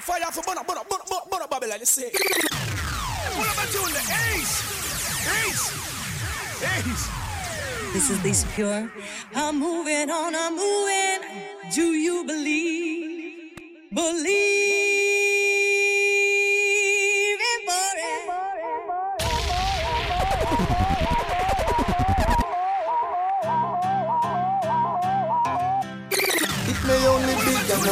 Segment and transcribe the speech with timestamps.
[0.00, 2.10] Fire for Bona, Bona, Bona, Bona, Bona Babylon, you see.
[3.34, 4.00] What about you, the
[4.34, 4.54] Ace?
[5.44, 5.64] Ace?
[6.62, 7.08] Ace?
[7.92, 8.90] This is Lisa Pure.
[9.34, 11.20] I'm moving on, I'm moving.
[11.72, 13.52] Do you believe?
[13.92, 14.95] Believe
[27.76, 27.82] It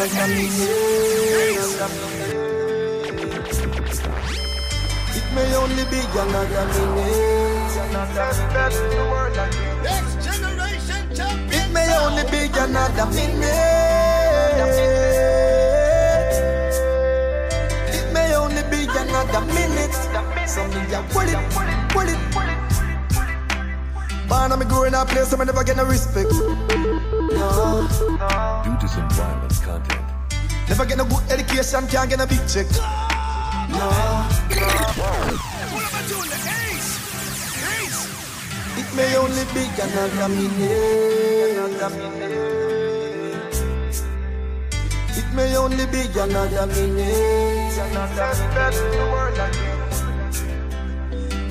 [5.34, 7.74] may only be another minute.
[9.82, 11.52] Next generation champion.
[11.52, 13.44] It may only be another minute.
[17.92, 19.94] It may only be another minute.
[20.48, 21.38] So me ya pull it,
[21.90, 22.18] pull it.
[24.28, 26.30] Born and me grow in a place so me never get no respect.
[26.32, 27.86] No.
[28.64, 29.43] Due to some violent content.
[30.68, 32.66] Never get no good education, can't get a big check.
[33.70, 33.88] No.
[35.70, 36.90] What about you, the Ace?
[37.78, 38.02] Ace?
[38.78, 41.58] It may only be another minute.
[41.58, 43.56] Another minute.
[45.16, 47.78] It may only be another minute.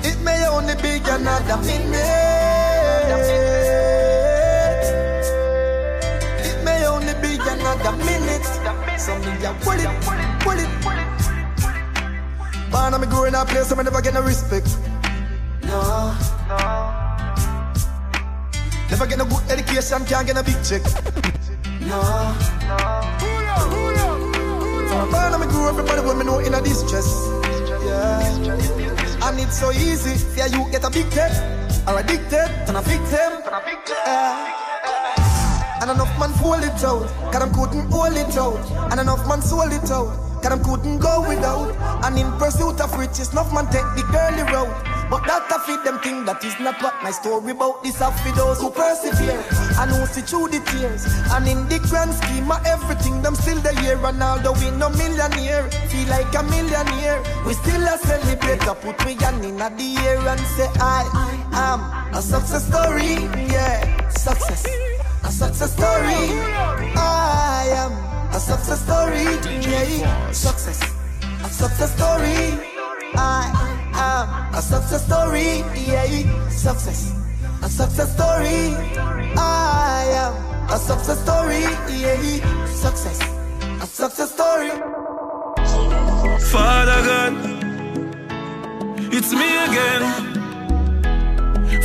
[0.04, 1.94] It may only be another minute.
[6.44, 8.83] It may only be another minute.
[8.96, 9.88] So me ya pull it,
[10.40, 10.68] pull it.
[12.70, 14.66] Born and me grow in a place so me never get no respect.
[15.62, 16.14] No.
[18.90, 20.82] Never get no good education, can't get a big check.
[21.84, 22.00] No.
[23.70, 24.06] Hula.
[24.88, 27.06] From a and me grew everybody when me know in a distress.
[27.84, 29.28] Yeah.
[29.28, 31.32] And it's so easy, see you get a big tech
[31.86, 33.42] or addicted and a victim.
[34.06, 34.63] Yeah.
[35.84, 38.56] And enough man pull it out, cause them couldn't hold it out.
[38.90, 41.76] And enough man sold it out, cause them couldn't go without.
[42.06, 44.72] And in pursuit of riches, enough man take the girly route.
[45.10, 47.82] But that a fit them thing that is not what my story about.
[47.82, 49.44] This a for those who persevere
[49.76, 51.04] and who see through the tears.
[51.36, 54.00] And in the grand scheme of everything, them still the here.
[54.00, 57.20] And although we no millionaire, feel like a millionaire.
[57.44, 61.68] We still a celebrate, a put me hand in the air and say I, I,
[61.68, 63.20] am a success story.
[63.52, 64.93] Yeah, success.
[65.24, 66.22] A success story.
[66.96, 67.92] I am
[68.34, 69.24] a success story.
[69.60, 70.80] Yeah, success.
[71.42, 72.58] A success story.
[73.16, 73.50] I
[73.94, 75.64] am a success story.
[75.86, 77.12] Yeah, success.
[77.62, 78.74] A success story.
[79.36, 80.34] I am
[80.70, 81.62] a success story.
[82.00, 83.20] Yeah, success.
[83.82, 84.70] A success story.
[86.52, 87.32] Father God,
[89.16, 90.02] it's me again.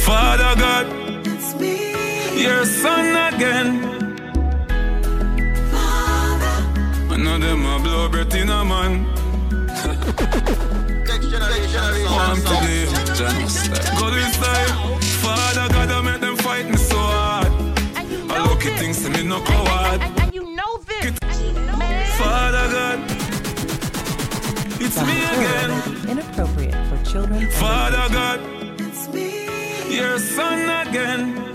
[0.05, 0.85] Father God,
[1.25, 1.88] It's me,
[2.39, 3.69] your son again.
[5.71, 7.13] Father.
[7.13, 9.05] I know them a blow breath in a man.
[11.09, 12.85] One today,
[13.99, 14.99] go this time.
[15.23, 17.47] Father God, I make them fight me so hard.
[17.97, 20.01] And you I look at things to me no And, coward.
[20.01, 21.19] and, and you know this.
[21.21, 22.05] Man.
[22.17, 22.99] Father God,
[24.81, 26.09] it's me again.
[26.09, 27.49] Inappropriate for children.
[27.51, 28.39] Father God,
[28.79, 31.48] It's me, your son again.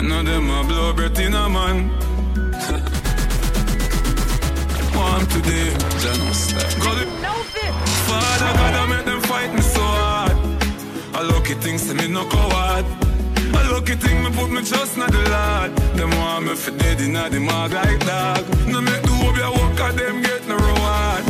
[0.00, 1.90] I know them a blow breath in a man.
[4.96, 5.68] One today,
[6.00, 7.04] the.
[8.08, 10.32] Father God, I make them fight me so hard.
[11.12, 12.86] I lucky things to me no coward.
[13.52, 15.76] I lucky thing me put me trust in the Lord.
[15.98, 18.48] Them want me for dead in the mag like dog.
[18.68, 21.24] No make the hope ya work at them get no reward.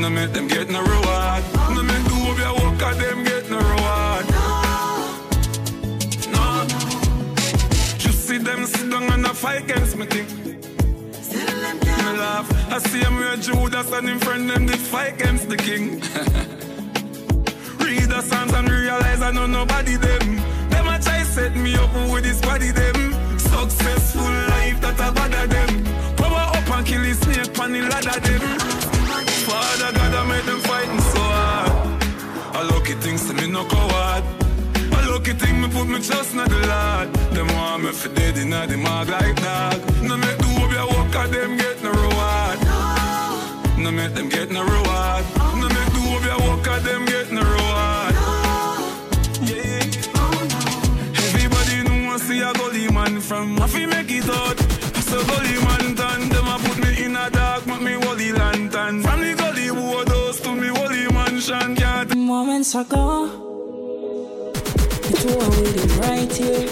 [0.00, 1.44] No make them get no reward.
[1.76, 4.01] No make the hope ya work at them get no reward.
[8.32, 10.26] See them sit down and a fight against me thing.
[11.98, 12.48] Me laugh.
[12.72, 15.84] I see him where Judas and him friend them did fight against the king.
[17.84, 20.24] Read the Psalms and realize I know nobody them.
[20.70, 22.98] Them a try set me up with this body them.
[23.38, 25.70] Successful life that I bother them.
[26.16, 28.42] Power up and kill the snake on the ladder them.
[29.48, 31.72] Father God, I make them fighting so hard.
[32.56, 34.24] I lucky things to me no coward.
[35.38, 37.12] Thing me put me trust in the Lord.
[37.34, 39.80] Them want me for dead in the mag like dog.
[40.02, 42.58] No make the hope ya work at them get no reward.
[43.78, 45.24] No make them get no reward.
[45.60, 48.14] No make the hope ya work at them get no reward.
[49.48, 49.82] Yeah.
[51.26, 54.58] Everybody know I see a gully man from I fi make it out.
[55.08, 59.02] So gully man done them a put me in a dark, make me wally lantern.
[59.02, 60.08] From the gully wood
[60.42, 63.51] to me wally mansion, can't Moments ago, you
[65.22, 66.66] two were waiting right here.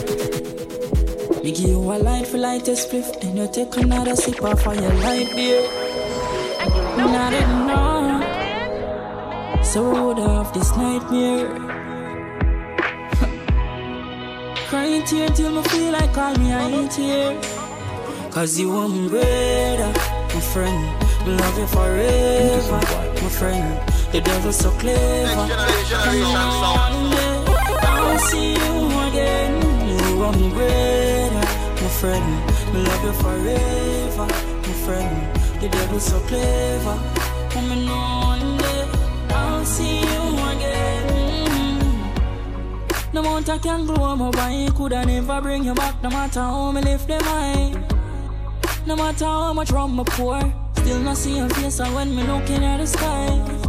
[1.43, 4.65] Me give you a light for light a spliff, and you take another sip of
[4.65, 5.63] your light beer.
[6.97, 7.33] Me not
[7.69, 9.63] know.
[9.63, 11.47] So road off this nightmare.
[14.69, 17.41] Crying tear till me feel like all me I ain't here.
[18.33, 19.93] Cause you are my brother,
[20.35, 20.83] my friend.
[21.25, 22.81] Me love you forever,
[23.23, 23.81] my friend.
[24.13, 25.37] The devil's so clever.
[25.37, 25.55] One day
[26.25, 27.00] I'll
[28.29, 28.75] see you
[29.09, 29.53] again.
[29.89, 31.47] You are my brother,
[31.81, 32.29] my friend.
[32.73, 34.27] Me love you forever,
[34.67, 35.15] my friend.
[35.61, 36.97] The devil's so clever.
[37.57, 38.85] And me know one day
[39.31, 41.11] I'll see you again.
[43.13, 46.03] No amount I can grow my body coulda never bring you back.
[46.03, 47.75] No matter how me lift them high.
[48.87, 50.41] No matter how much rum I pour,
[50.77, 51.81] still not see your face.
[51.81, 53.60] And when me looking at the sky,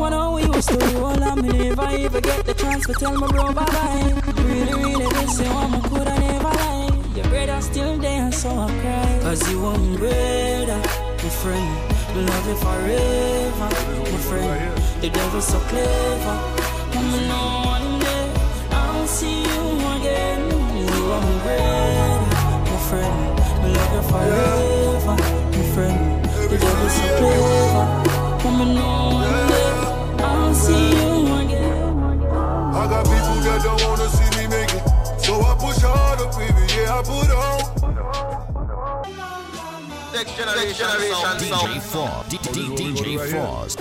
[0.00, 1.22] what how we used to roll.
[1.22, 4.22] And me never even get the chance to tell my bro bye bye.
[4.48, 5.46] Really, really miss you.
[5.46, 6.90] and I coulda never lie.
[7.14, 9.18] Your brother still there, so I cry.
[9.22, 10.80] Cause you my brother,
[11.22, 11.72] my friend.
[12.14, 13.68] Me love you forever,
[14.10, 15.02] my friend.
[15.02, 16.36] The devil's so clever.
[16.96, 18.24] Me know one day
[18.70, 19.64] I'll see you
[19.96, 20.40] again.
[20.80, 22.32] You are my brother,
[22.70, 23.18] my friend.
[23.62, 25.16] Me love you forever,
[25.52, 26.24] my friend.
[26.50, 27.86] The devil's so clever.
[28.58, 29.89] Me know one day
[30.50, 31.94] I'll see you again.
[32.74, 34.82] I got people that don't wanna see me make it.
[35.22, 37.60] So I push harder, baby, yeah, I put on.
[40.12, 40.88] Next generation,
[41.38, 42.26] DJ Fross.
[42.26, 43.72] DJ Fross.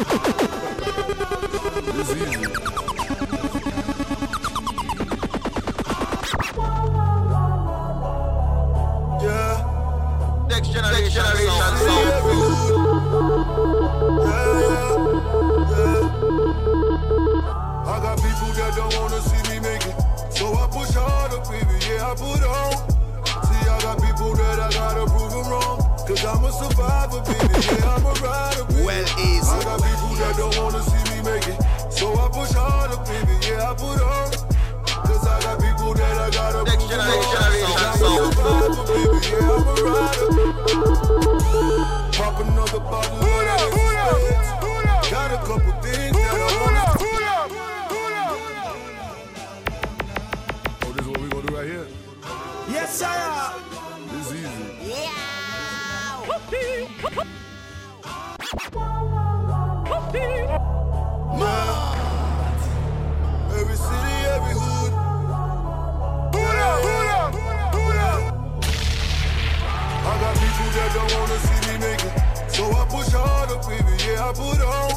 [73.68, 74.92] Baby, yeah, I put on.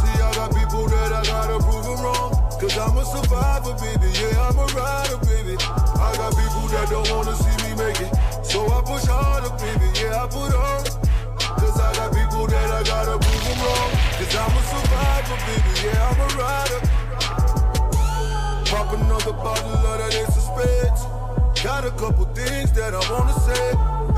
[0.00, 2.32] See, I got people that I gotta prove them wrong.
[2.58, 5.54] Cause I'm a survivor, baby, yeah, I'm a rider, baby.
[5.60, 8.10] I got people that don't wanna see me make it.
[8.44, 10.80] So I push harder, baby, yeah, I put on.
[11.60, 13.90] Cause I got people that I gotta prove them wrong.
[14.18, 16.80] Cause I'm a survivor, baby, yeah, I'm a rider.
[18.70, 21.02] Pop another bottle of that ace of spades.
[21.62, 23.66] Got a couple things that I wanna say.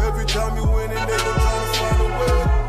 [0.07, 2.66] Every time you win it, they gon' try to find a way.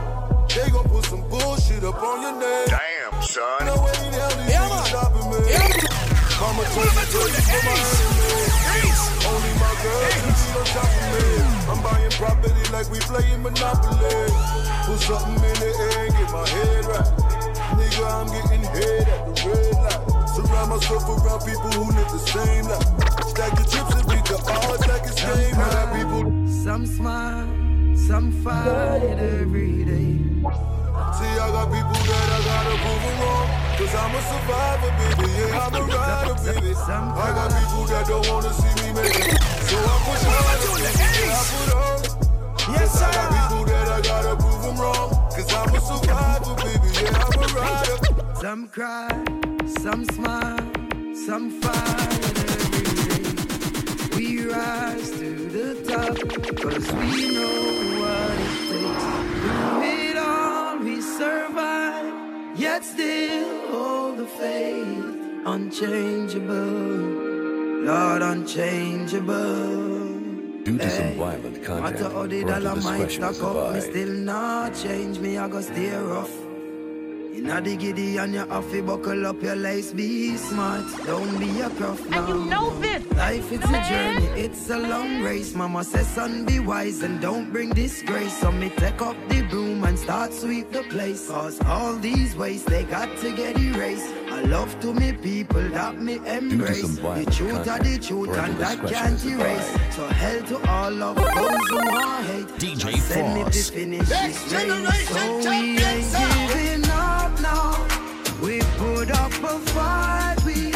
[0.57, 2.65] They gon' put some bullshit up on your name.
[2.65, 3.65] Damn, son.
[3.69, 4.86] No way in hell these Yeah, niggas man.
[4.89, 5.42] stopping me.
[6.42, 9.01] Mama told me to for my enemies.
[9.30, 11.25] Only my girl can be on top of me.
[11.69, 14.33] I'm buying property like we playing Monopoly.
[14.90, 17.09] Put something in the air and get my head right.
[17.78, 20.30] Nigga, I'm getting head at the red light.
[20.33, 23.30] Surround myself around people who live the same life.
[23.30, 25.54] Stack your chips and beat the odds like it's game.
[25.54, 26.26] I people.
[26.66, 27.45] Some smile,
[27.95, 29.17] some fight
[33.97, 35.31] I'm a survivor, baby.
[35.33, 36.73] Yeah, I'm a rider, baby.
[36.75, 39.42] I got people that don't wanna see me make it.
[39.68, 41.01] So I push baby.
[41.25, 42.73] Yeah, I put on.
[42.73, 45.09] Yes, I got people that I gotta prove them wrong.
[45.35, 46.89] Cause I'm a survivor, baby.
[47.01, 47.97] Yeah, I'm a rider.
[48.42, 49.09] Some cry,
[49.81, 50.71] some smile,
[51.25, 52.23] some fight
[52.61, 54.16] every day.
[54.16, 56.16] We rise to the top,
[56.61, 57.96] cause we know
[62.57, 65.16] yet still hold the faith.
[65.45, 66.56] Unchangeable,
[67.85, 70.07] Lord, unchangeable.
[70.64, 74.76] Due to some violent Matter content, how the dollar might stack up, me still not
[74.76, 76.46] change me, I go steer rough.
[77.37, 81.69] Inna the giddy and you have buckle up your lace, be smart, don't be a
[81.69, 82.25] prof now.
[82.25, 83.06] And you know this.
[83.11, 85.53] Life it's a journey, it's a long race.
[85.53, 88.35] Mama says, son, be wise and don't bring disgrace.
[88.39, 91.29] So me take up the broom and start sweep the place.
[91.29, 94.11] Cause all these ways they got to get erased.
[94.31, 96.97] I love to me people that me embrace.
[96.97, 99.75] The truth are the truth and that can't erase.
[99.75, 99.94] advised.
[99.94, 102.47] So Hell to all of those who are hate.
[102.57, 104.63] DJ Send me to finish Next this race.
[104.63, 105.77] generation So we
[108.42, 110.37] We put up a fight.
[110.45, 110.71] We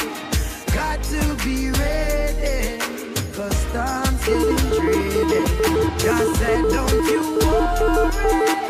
[0.74, 1.72] got to be.
[6.02, 8.61] Just said, don't you worry.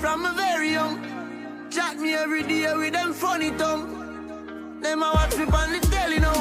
[0.00, 0.96] From a very young.
[1.70, 3.97] Chat me every day with them funny tongue.
[4.80, 6.34] Them a watch me on the telly now.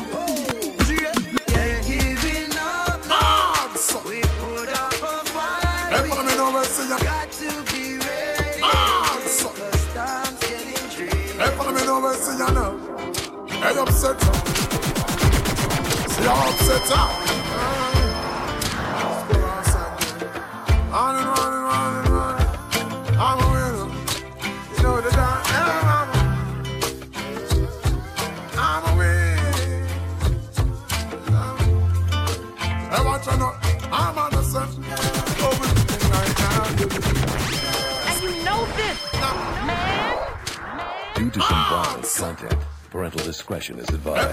[0.88, 1.12] Yeah,
[1.50, 3.02] yeah, giving up.
[3.10, 3.96] Odds.
[4.06, 5.90] We put up a fight.
[5.90, 6.98] Hey, follow me see ya.
[7.00, 8.62] Got to be ready.
[8.62, 9.44] Odds.
[9.44, 11.18] Cause time's getting tricky.
[11.40, 11.80] Hey, follow me
[12.16, 12.78] see ya now.
[13.48, 14.22] Hey, upset.
[16.12, 17.08] See how upset her.
[20.94, 21.67] On and on and
[41.38, 44.30] to some violent content, parental discretion is advised.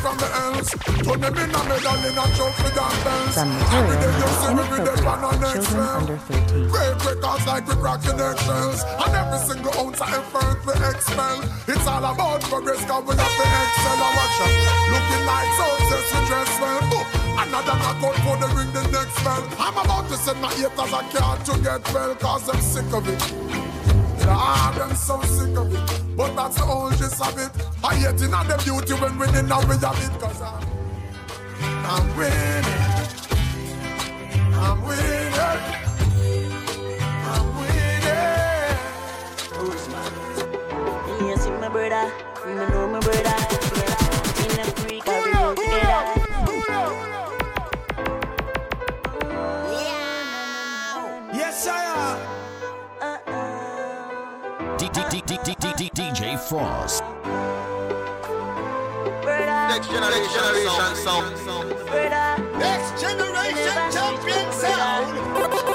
[0.00, 0.70] from the else.
[1.04, 3.34] Turn them in a medal in a trophy and bells.
[3.36, 6.00] Some Every day you see me with them on our inappropriate next for children round.
[6.00, 6.68] under 13.
[6.72, 8.80] Great records like we cracking eggshells.
[9.02, 11.38] And every single ounce of effort we expel.
[11.68, 13.98] It's all about progress, cause we have to excel.
[14.00, 14.54] I watch out.
[14.92, 16.80] Looking like success, we dress well.
[17.40, 19.42] Another knockout for the ring, the next bell.
[19.58, 23.04] I'm about to send my haters a card to get well, cause I'm sick of
[23.08, 23.20] it.
[24.20, 26.16] Yeah, them so sick of it.
[26.16, 27.50] But that's the whole gist of it.
[27.82, 30.20] I hate in the beauty when winning now we have it.
[30.20, 30.62] Cause I'm,
[31.86, 32.64] I'm winning.
[34.54, 35.34] I'm winning.
[35.40, 35.80] I'm?
[41.20, 42.79] Yes, my brother.
[55.38, 57.00] DJ Fross.
[59.68, 61.30] Next generation sound.
[62.58, 65.69] Next generation champion sound.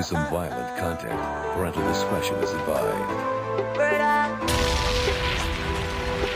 [0.00, 1.20] To some violent content,
[1.54, 2.96] parental discretion is advised.
[3.74, 4.36] Brother.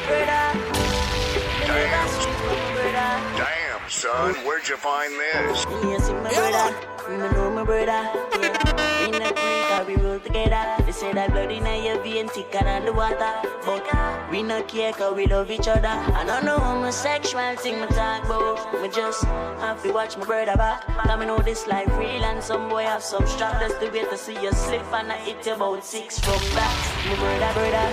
[0.06, 0.44] Brother.
[1.60, 3.08] Me never see my brother.
[3.38, 5.64] Damn, son, where'd you find this?
[5.84, 6.76] Yes, my brother.
[7.08, 9.03] me my brother.
[9.14, 10.82] In the creek, I we roll together.
[10.84, 13.32] They say that blood in your vein thicker than the water.
[13.64, 13.86] But
[14.28, 15.86] we no care cause we love each other.
[15.86, 18.82] I don't know homosexual thing me talk about.
[18.82, 19.22] Me just
[19.62, 20.84] have to watch my brother back.
[20.86, 23.60] Cause me know this life real and some boy have some strap.
[23.60, 26.74] That's the way to see you slip and I hit you about six from back.
[27.06, 27.86] My brother, brother,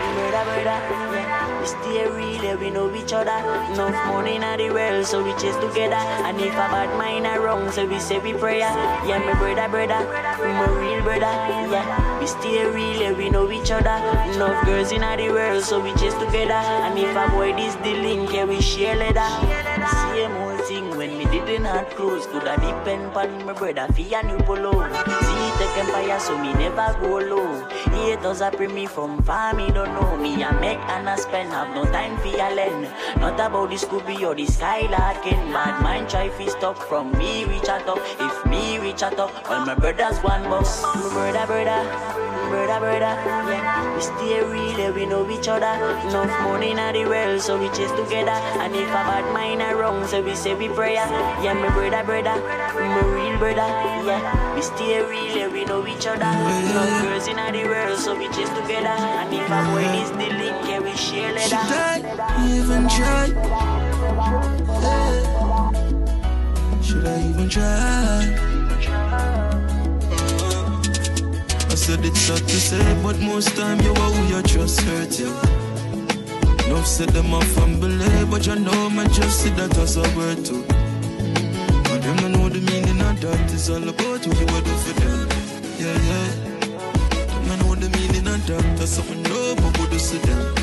[0.00, 1.02] my brother, brother.
[1.12, 1.60] Yeah.
[1.60, 3.38] We stay real, yeah, we know each other.
[3.72, 6.02] Enough money in the world, so we chase together.
[6.26, 8.72] And if a bad mind are wrong, so we say we prayer.
[9.06, 10.00] Yeah, my brother, brother,
[10.42, 11.32] my real brother.
[11.72, 13.96] Yeah, we stay real, yeah, we know each other.
[14.32, 16.52] Enough girls in the world, so we chase together.
[16.52, 19.71] And if a boy this the link, yeah, we share leather.
[19.90, 24.02] Same old thing when me didn't have clothes, could I depend on my brother for
[24.02, 24.72] a new polo.
[24.72, 27.68] See, take empire, so me never go low.
[27.90, 30.44] Haters a bring me from far, me don't know me.
[30.44, 32.88] I make and I spend, have no time for your lend.
[33.18, 35.52] Not about the Scooby or the Skylarking.
[35.52, 37.98] Bad mind try fi stop from me reach a top.
[38.20, 40.82] If me reach a top, all my brothers one boss.
[40.82, 43.16] My brother, brother, brother, brother.
[43.48, 45.72] Yeah, we stay real, we know each other.
[46.08, 48.36] Enough money in the world, so we chase together.
[48.60, 51.06] And if a bad mind are wrong, so we say we prayer.
[51.40, 52.36] Yeah, my brother, brother,
[52.76, 53.68] my real brother.
[54.04, 56.28] Yeah, we stay real, we know each other.
[56.28, 58.88] Enough girls in the world, so we chase together.
[58.88, 61.48] And if a boy is the link, yeah, we share leather.
[61.48, 63.26] Should I even try?
[64.84, 65.22] Yeah.
[66.82, 68.51] Should I even try?
[71.82, 75.34] Said it's hard to say, but most time you are who you trust hurt you.
[76.66, 79.96] Enough said them off and believe, eh, but you know man just see that as
[79.96, 80.62] a word too.
[81.90, 83.52] And them don't know the meaning of that.
[83.52, 85.28] It's all about what you would do for them.
[85.82, 86.28] Yeah, yeah.
[87.26, 88.62] Them don't know the meaning of that.
[88.78, 90.54] That's something no but would do to them.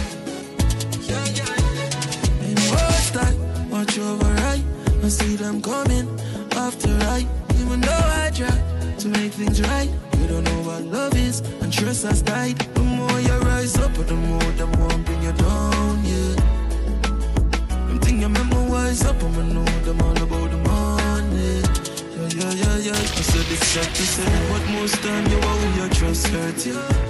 [1.03, 2.47] Yeah, yeah.
[2.47, 3.35] And watch that,
[3.69, 4.63] watch over right.
[5.03, 6.07] I see them coming
[6.55, 7.27] after right.
[7.59, 8.55] Even though I try
[8.99, 12.57] to make things right, you don't know what love is, and trust has died.
[12.75, 16.35] The more you rise up, the more them won't bring you down, yeah.
[17.88, 21.61] Them thing you memorize up, I'ma know them all about the money.
[22.15, 23.19] Yeah, yeah, yeah, yeah.
[23.19, 26.65] I said it's sad to say, but most time you are who you trust hurt
[26.65, 27.09] you.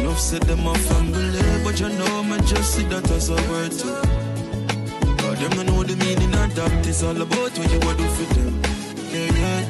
[0.00, 3.72] Enough said them off believe, but you know man just see that as a word
[3.72, 3.88] too.
[5.16, 6.86] God, them don't know the meaning of that.
[6.86, 8.62] It's all about what you do for them.
[9.10, 9.65] Yeah, yeah.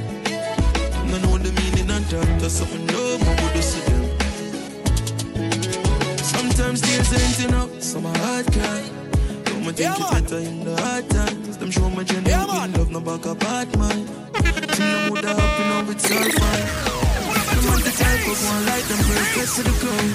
[2.13, 2.41] Meaning of that.
[2.41, 4.05] That's something no more would do them.
[6.19, 8.83] Sometimes tears ain't enough, so my heart cry.
[9.45, 11.57] Don't me think Yeah, it better in the hard times.
[11.59, 14.07] Them show my genuine love, no back apart, man.
[14.07, 16.67] Think them would have happy now it's all fine.
[17.51, 20.13] Them want the type of one like them first get to the ground.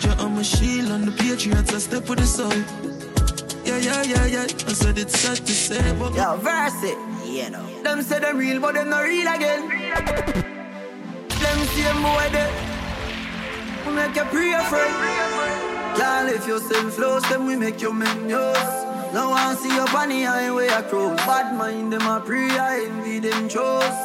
[0.00, 3.11] Jah on my shield on the patriots, I step with the soul.
[3.72, 4.68] Yeah, yeah, yeah, yeah.
[4.68, 6.98] I said it's sad to say, but Yo, verse it.
[7.24, 7.64] You know.
[7.82, 9.66] Them say them real, but them not real again.
[11.40, 12.52] Them same boy there.
[13.86, 15.96] We make you pray, friend.
[15.96, 18.58] Can't lift yourself close, then we make you menus.
[19.14, 21.16] No one see your bunny highway across.
[21.24, 23.96] Bad mind, them a pray, I envy them chose.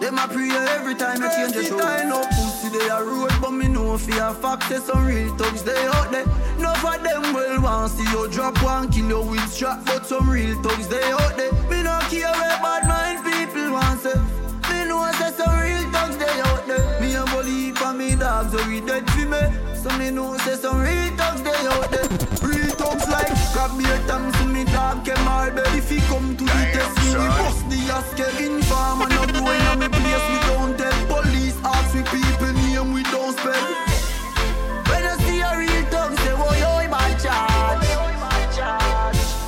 [0.00, 1.80] Them a pray every time you change the show.
[1.80, 5.34] I know pussy they a road, but me know for a fact say some real
[5.36, 6.26] thugs they out there.
[6.58, 10.28] No for them well want see you drop one kill you with strap, but some
[10.28, 11.52] real thugs they out there.
[11.70, 14.18] Me no care where bad mind people want say.
[14.70, 17.00] Me know say some real thugs they out there.
[17.00, 19.40] Me a believe for me dogs, so we dead for me.
[19.74, 22.08] So me know say some real thugs they out there.
[22.42, 25.68] Real thugs like grab me a time so me dog can my bed.
[25.74, 29.40] If he come to the test, me we bust the ass Kevin Farm and no
[29.40, 30.24] boy in me place.
[30.30, 33.66] We don't tell police, ask we people name we don't spell.
[34.88, 37.86] When I see a real thug, say oh yo bad charge.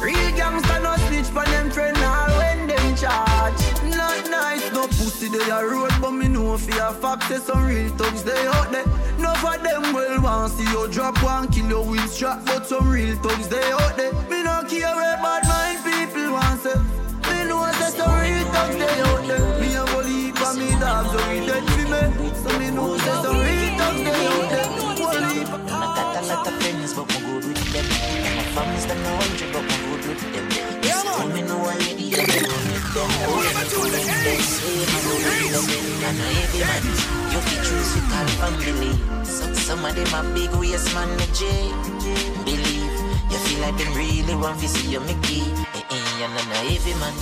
[0.03, 3.61] Real gangsta no snitch for them friend all when them charge.
[3.97, 7.67] Not nice, no pussy they a road, but me know for a fact say some
[7.67, 8.87] real thugs they out there.
[9.19, 12.89] No for them well want see you drop one kill you with strap, but some
[12.89, 14.13] real thugs they out there.
[14.31, 16.79] Me no care bad mind people want say.
[17.29, 19.61] Me know say some real thugs they out there.
[19.61, 21.68] Me a believe for me dogs, so we dead
[21.99, 23.31] So.
[25.71, 27.87] I got a lot of friends, but I'm good with them.
[28.37, 30.47] My family's a hundred, but I'm good with them.
[40.01, 41.45] I I big waist man, J.
[42.45, 42.95] Believe,
[43.31, 45.43] you feel like them really want fi see you, Mickey.
[45.75, 47.15] Eh, eh, you're not a heavy man.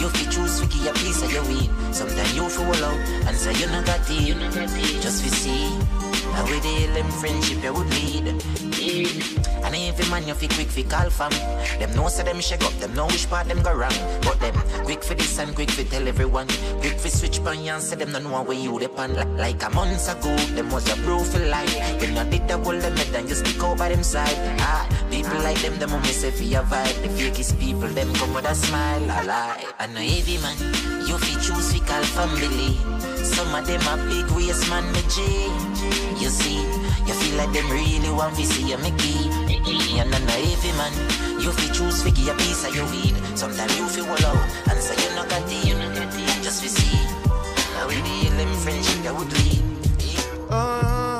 [0.00, 1.70] You fi choose fi give a piece of your weed.
[1.92, 5.02] Sometimes you fi out and say you not got it.
[5.02, 5.78] Just fi see.
[6.34, 8.69] How we deal in friendship you would lead.
[8.80, 11.30] And every man you fi quick fi call fam.
[11.78, 13.92] Them know say them shake up, them know which part them go wrong.
[14.22, 16.48] But them quick for this and quick fi tell everyone.
[16.80, 19.16] Quick fi switch pan and say them no know where you depend.
[19.36, 22.00] Like, a month ago, them was a bro for life.
[22.00, 24.36] When you did the hold them head and you stick out by them side.
[24.60, 27.02] Ah, people like them, them only say fi a vibe.
[27.02, 29.10] The fakest people, them come with a smile.
[29.10, 29.64] I lie.
[29.92, 30.56] Know heavy man,
[31.06, 33.09] you fi choose fi call family.
[33.24, 35.20] Some of them a big waist man, me G.
[36.22, 36.60] You see,
[37.06, 39.30] you feel like them really want to see you, me key.
[40.00, 40.92] And I'm a heavy man.
[41.40, 43.14] You fi choose fi give a piece of your weed.
[43.34, 44.36] Sometimes you fi wall out
[44.70, 46.42] and say you not got the it.
[46.42, 46.96] Just fi see
[47.76, 49.62] how we deal them friendship that would lead.
[50.50, 51.19] Uh,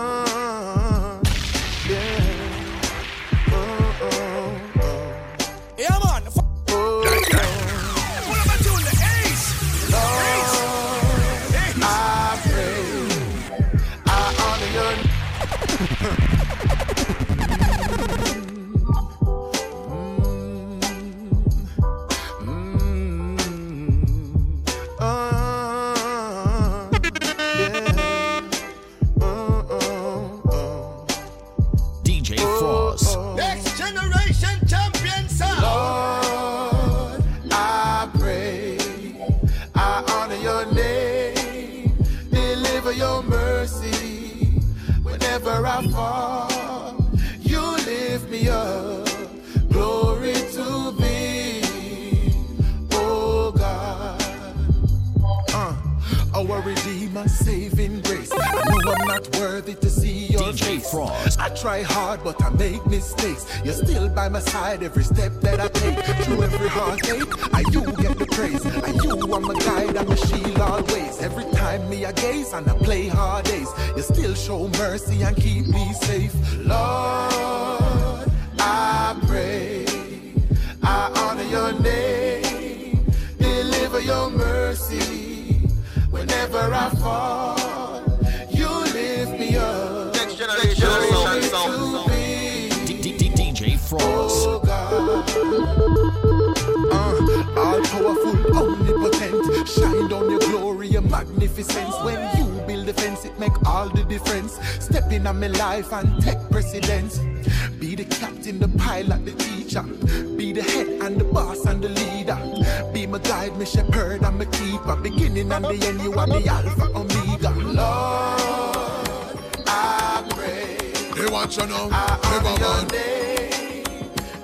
[115.85, 117.51] and you are the Alpha Omega.
[117.51, 120.77] Lord, I pray.
[121.15, 123.85] They want you know, I honor your name,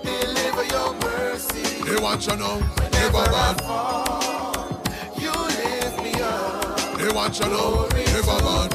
[0.03, 1.85] deliver your mercy.
[1.85, 2.59] They want you know,
[2.93, 3.25] never
[3.63, 4.83] fall,
[5.19, 6.99] you lift me up.
[6.99, 8.71] They want you know, never man.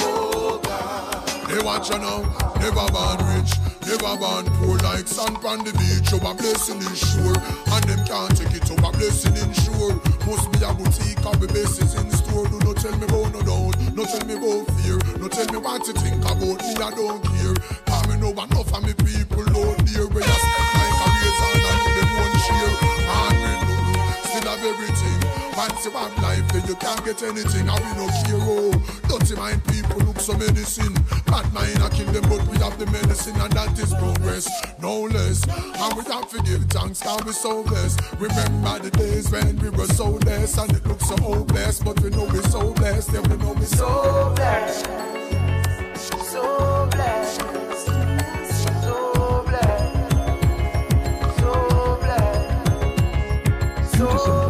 [0.00, 1.48] oh God.
[1.48, 2.22] They want you know,
[2.60, 3.52] never born rich,
[3.92, 6.12] never born poor like sand on the beach.
[6.12, 8.70] Our blessing is sure, and them can't take it.
[8.70, 10.00] Our blessing sure.
[10.24, 12.46] Must be a boutique of the bases in store.
[12.48, 15.58] Do not tell me about no doubt, no tell me about fear, no tell me
[15.58, 16.72] what to think about me.
[16.78, 17.56] I don't care.
[17.86, 21.52] Cause me know enough of me people out there where you step like a razor
[21.52, 22.74] and know them one share.
[23.12, 25.01] And we know still have everything.
[25.62, 27.68] You have life, then you can't get anything.
[27.68, 28.08] And we no.
[28.44, 28.72] Oh,
[29.08, 30.92] dirty mind people look so medicine.
[31.26, 34.48] Bad mind I kill them, but we have the medicine, and that is progress,
[34.80, 35.46] no less.
[35.48, 38.00] And we have to give thanks, cause we so blessed.
[38.18, 42.10] Remember the days when we were so less, and it looked so hopeless, but we
[42.10, 43.12] know we're so blessed.
[43.12, 44.86] Yeah, we know we're so So blessed,
[45.96, 49.78] so blessed, so blessed,
[51.38, 52.56] so blessed,
[53.96, 54.41] so blessed,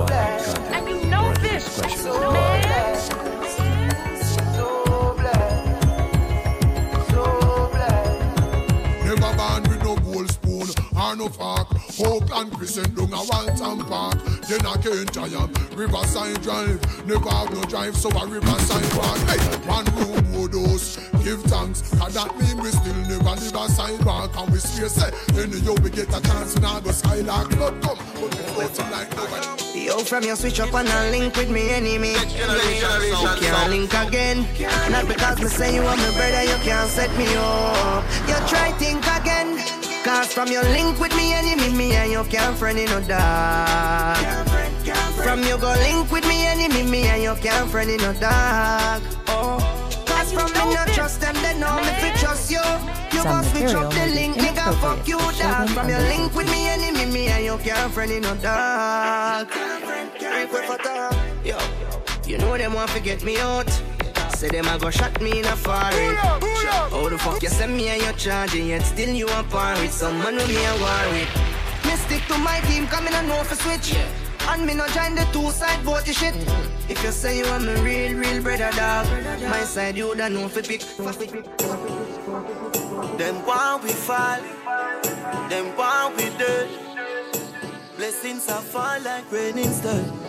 [11.23, 11.69] no fork.
[11.97, 14.19] Hope and Crescent down a Waltham Park.
[14.49, 17.07] Then I can't giant Riverside Drive.
[17.07, 19.19] Never have no drive, so a Riverside Walk.
[19.29, 19.39] Hey,
[19.69, 20.97] one room house.
[21.25, 24.31] Give thanks, cause that mean we still never live a sidewalk.
[24.37, 27.51] And we swear say, any yo we get a chance, not go skylark.
[27.51, 29.85] Blood come, but we floating like nobody.
[29.85, 32.13] Yo, from your switch up and a link with me enemy.
[32.13, 34.47] You can't link again.
[34.91, 38.05] Not because me say you are my brother, you can't set me up.
[38.29, 39.59] You try think again.
[40.05, 44.19] Cause from your link with me enemy, me and you can't friend in no dark.
[45.23, 49.03] From you go link with me enemy, me and you can't friend in no dark.
[49.29, 49.82] Oh.
[50.35, 52.63] Cause from me not trust them, they know me fi trust you.
[53.13, 55.69] You Some go switch material up the link, nigga, fuck you, inappropriate for dog.
[55.69, 59.49] From your under link with me enemy, me and you can't friend in no dark.
[61.45, 61.59] Yo,
[62.27, 63.71] you know them want to get me out.
[64.37, 66.17] Say them a go shot me in a foreign.
[66.17, 69.93] How the fuck you send me and you charging yet still you a par with
[69.93, 71.31] someone who me a war with.
[71.85, 73.95] Me stick to my team, come in and know for switch.
[74.51, 76.35] And me no join the two side vote shit.
[76.89, 79.07] If you say you want me real, real brother dog,
[79.49, 80.81] my side you don't know for pick.
[83.19, 84.41] Them want we fall,
[85.49, 86.69] them want we dead.
[87.97, 90.22] Blessings are fall like rain instead.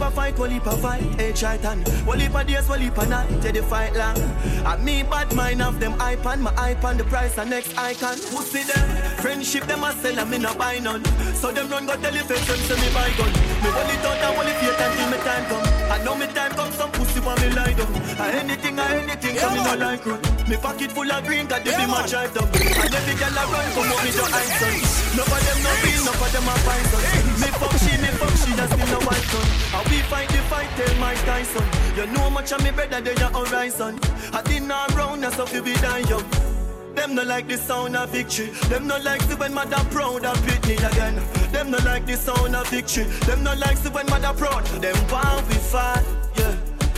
[0.02, 1.82] a fight, one heap a fight, hey Triton.
[2.06, 4.16] One heap a days, one heap a night, till the fight long.
[4.64, 8.16] And me bad mind of them iPad, my iPad, the price and next icon.
[8.16, 9.16] Who see them?
[9.18, 11.04] Friendship them a sell and me no buy none.
[11.34, 13.32] So them run go tell if it's them me buy gun.
[13.32, 15.69] Me hold it out and hold it fate until me time come.
[15.90, 17.90] I know me time come, some pussy want me lie down.
[18.22, 20.20] And anything, or anything, come me no like run.
[20.48, 22.46] Me pocket full of green, cause they be my drive down.
[22.46, 24.76] And every girl I run, come up me to ice son.
[25.18, 27.02] None of them no feel, none of them a find son.
[27.42, 29.46] Me fuck she, me fuck she, that's still no white son.
[29.74, 31.66] How we fight the fight, tell Mike Tyson.
[31.98, 33.98] You know much of me better than your horizon.
[34.32, 36.24] I did not round, that's how you be dying young.
[36.94, 38.46] Them no like the sound of victory.
[38.70, 41.39] Them no like the when mother proud of Pitney again.
[41.52, 43.04] Them no like the sound of victory.
[43.26, 44.64] Them no like the when mother proud.
[44.80, 46.04] Them want we fight,
[46.36, 46.54] yeah.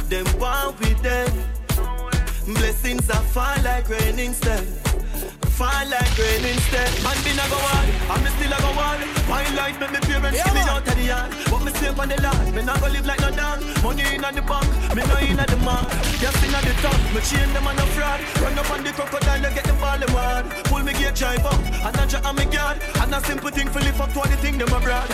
[0.09, 1.33] Them want we dead.
[2.47, 4.67] Blessings are fall like rain instead.
[5.55, 6.91] Fall like rain instead.
[7.05, 8.99] Man been a go on, me still a go on.
[9.31, 11.31] My life make me parents yeah, give me out of the yard.
[11.49, 13.63] But me safe on the land, me not go live like no dog.
[13.83, 15.87] Money in the bank, me no in the mark.
[16.19, 18.21] Just in the top, me chain them on a fraud.
[18.43, 20.51] Run up on the crocodile, you get the ball them hard.
[20.67, 22.83] Pull me gear drive up, and I jack on me guard.
[22.99, 25.09] And a simple thing for lift up to the thing them abroad.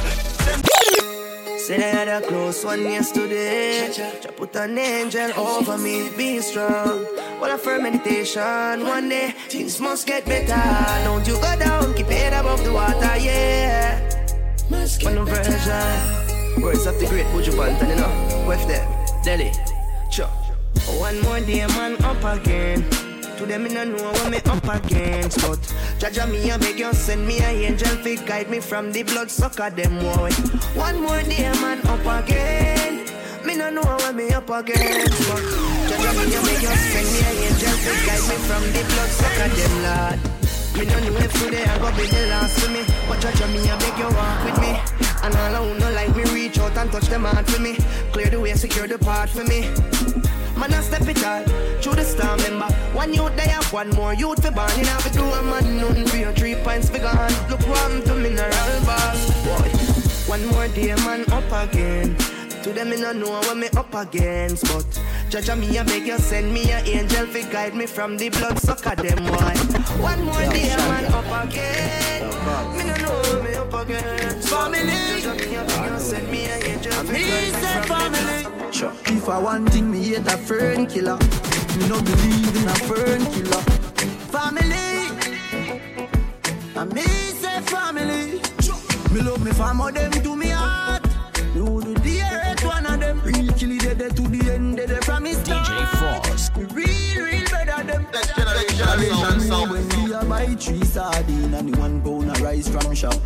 [0.48, 0.67] Them
[1.58, 3.90] Say they had a close one yesterday.
[3.92, 7.04] Just put an angel over me, be strong.
[7.40, 8.86] Well, a firm meditation.
[8.86, 10.54] One day things must get better.
[11.04, 13.98] Don't you go down, keep head above the water, yeah.
[14.70, 16.62] One version.
[16.62, 18.44] Words of the great Buju Banton, you know.
[18.46, 18.86] With them,
[19.24, 19.52] Delhi,
[20.12, 20.30] Chuck.
[20.98, 23.07] One more day, man, up again.
[23.38, 25.60] To them, me no know what me up against, but
[26.00, 29.30] Jaja me a beg you send me a angel fi guide me from the blood
[29.30, 30.32] sucker them boy.
[30.74, 33.06] One more day, man, up again.
[33.46, 35.44] Me no know what me up against, but
[35.86, 39.10] Jaja me a beg you send me a angel fi guide me from the blood
[39.20, 40.18] sucker them lad.
[40.76, 43.60] Me no know if today I go be the last for me, but Jaja me
[43.70, 44.74] a beg you walk with me.
[45.22, 47.76] And all I who no like me reach out and touch them heart for me.
[48.10, 49.70] Clear the way, secure the path for me.
[50.58, 51.44] Man, I step it all
[51.80, 52.66] through the storm, member.
[52.92, 54.70] One youth they have one more youth for born.
[54.76, 57.32] You know, we do a man, nothing for your three pints for gone.
[57.48, 58.80] Look happened to mineral.
[58.82, 59.70] Boy,
[60.26, 62.16] one more day, man, up again.
[62.64, 64.84] To them, me no know what me up against, but
[65.30, 68.58] Judge me, I beg you send me an angel to guide me from the blood
[68.58, 69.54] sucker them boy.
[70.02, 72.28] One more day, man, up again.
[72.76, 73.47] Me no know
[73.86, 73.94] me.
[74.42, 75.08] Family.
[75.28, 76.90] I send me an the
[77.86, 78.72] family.
[78.72, 78.92] Sure.
[79.06, 81.18] If I want thing, me hate a fern killer.
[81.76, 83.62] Me no believe in a fern killer.
[84.34, 84.88] Family,
[86.76, 88.40] and me say family.
[89.12, 91.04] Me love me family, them to me heart.
[91.54, 93.20] Me would do the earth one of them.
[93.22, 96.50] Real kill it dead to the end, dead from his DJ Fross.
[96.74, 98.06] Real, real better them.
[98.12, 99.97] Next generation sound.
[100.38, 103.20] When we a buy three sardine and the one pound of rice from shop.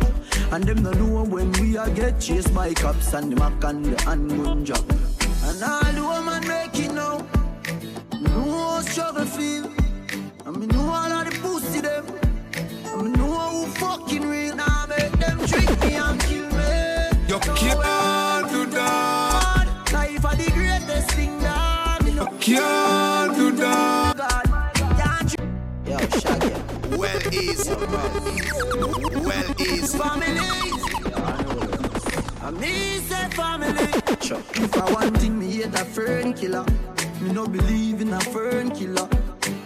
[0.51, 3.85] And them no know when we a get chased by cops and the mac and
[3.85, 4.83] the handgun job.
[5.43, 7.19] And all the woman make it now.
[8.13, 9.65] Me know how struggle feel.
[10.45, 12.05] And me know all of the pussy them.
[12.85, 14.55] And me know who fucking real.
[14.55, 17.09] Now make them trick me and kill me.
[17.27, 19.67] You can't do that.
[19.93, 22.25] Life are the greatest thing that know.
[22.39, 24.33] Can't do that.
[25.85, 25.91] You?
[25.91, 26.52] Yo, Shaggy.
[27.33, 27.73] Easy.
[29.25, 29.97] Well easy.
[29.97, 30.49] Family.
[32.59, 33.89] Me say family.
[34.63, 36.63] If I want thing, me hate a fern killer.
[37.21, 39.07] Me no believe in a fern killer.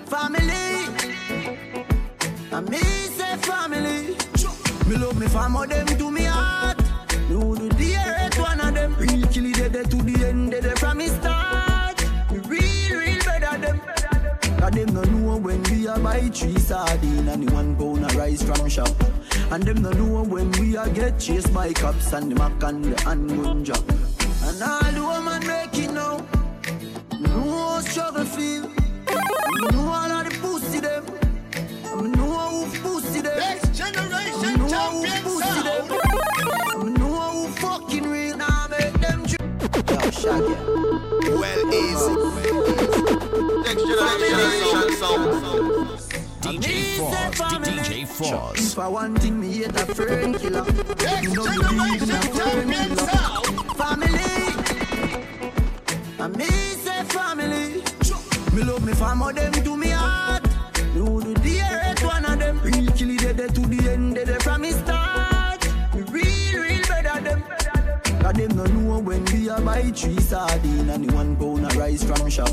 [0.06, 0.88] Family.
[2.72, 2.80] Me
[3.18, 4.16] say family.
[4.88, 6.80] Me love me family, them to me heart.
[7.30, 8.96] Me would do the earth one of them.
[8.96, 11.47] Real kill it dead to the end, dead from me start.
[14.68, 18.14] Cause them no know when we a buy three sardine and the one pound of
[18.18, 18.90] rice from shop.
[19.50, 22.84] And them no know when we a get chased by cops and the mac and
[22.84, 23.82] the handgun job.
[24.44, 26.20] And all the woman make it now.
[27.28, 28.64] How struggle feel.
[29.72, 31.06] Know all of the pussy them.
[32.02, 33.40] Me know who pussy them.
[33.40, 36.84] Next generation know who champion pussy them.
[36.84, 38.36] Me know who fucking real.
[38.36, 39.90] Now make them drink.
[39.90, 40.56] Yo, Shaggy.
[41.40, 42.47] Well easy.
[43.68, 46.12] DJ Fross.
[46.42, 48.60] DJ Fross.
[48.60, 50.64] If I want thing, me hate a fern killer.
[50.64, 53.12] Me no believe in a Generation fern champion killer.
[53.12, 53.46] sound.
[53.78, 54.34] Family.
[56.20, 57.84] And me say family.
[59.28, 60.44] One of them to me heart.
[60.94, 62.60] Do the one of them.
[62.62, 65.07] Real kill it dead to the end, dead from the start.
[68.58, 72.50] No know when we are buy three sardine and one pound of rice from shop.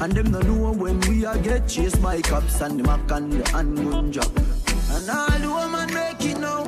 [0.00, 3.32] And them no know when we are get chased by cops and the mac and
[3.32, 4.30] the handgun job.
[4.90, 6.64] And all the woman make it now.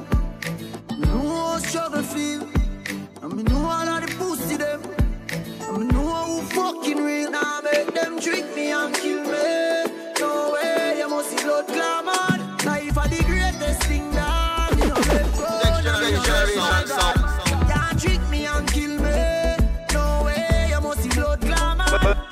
[0.90, 2.42] Me know how struggle feel.
[3.22, 4.80] And me know all of the pussy them.
[5.68, 7.30] And me know who fucking real.
[7.32, 10.18] Now make them trick me and kill me.
[10.20, 12.56] No way, you must see blood glamour.
[12.64, 14.08] Life are the greatest thing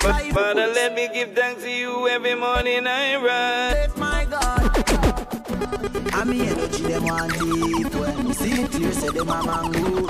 [0.07, 3.97] But, Father, let me give thanks to you every morning I rise.
[3.97, 4.63] my God.
[6.15, 10.07] And me energy them want it when me see it clear say them a mango.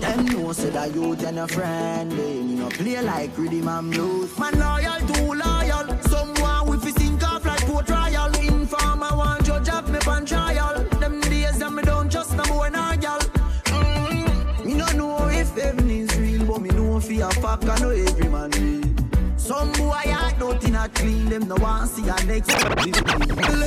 [0.00, 3.92] Them know say that you and a friend they me no play like rhythm and
[3.92, 4.36] blues.
[4.38, 6.02] Man loyal too loyal.
[6.02, 8.34] Someone with his sink off like Port Royal.
[8.40, 10.82] Informer want judge up me pan trial.
[11.00, 13.20] Them days that me don't trust no boy nor girl.
[13.66, 17.78] Mm, Me no know if heaven is real, but me know fi a fuck I
[17.78, 18.97] know every man real.
[19.48, 22.50] Some boy heart nothing a clean, them no want see a next.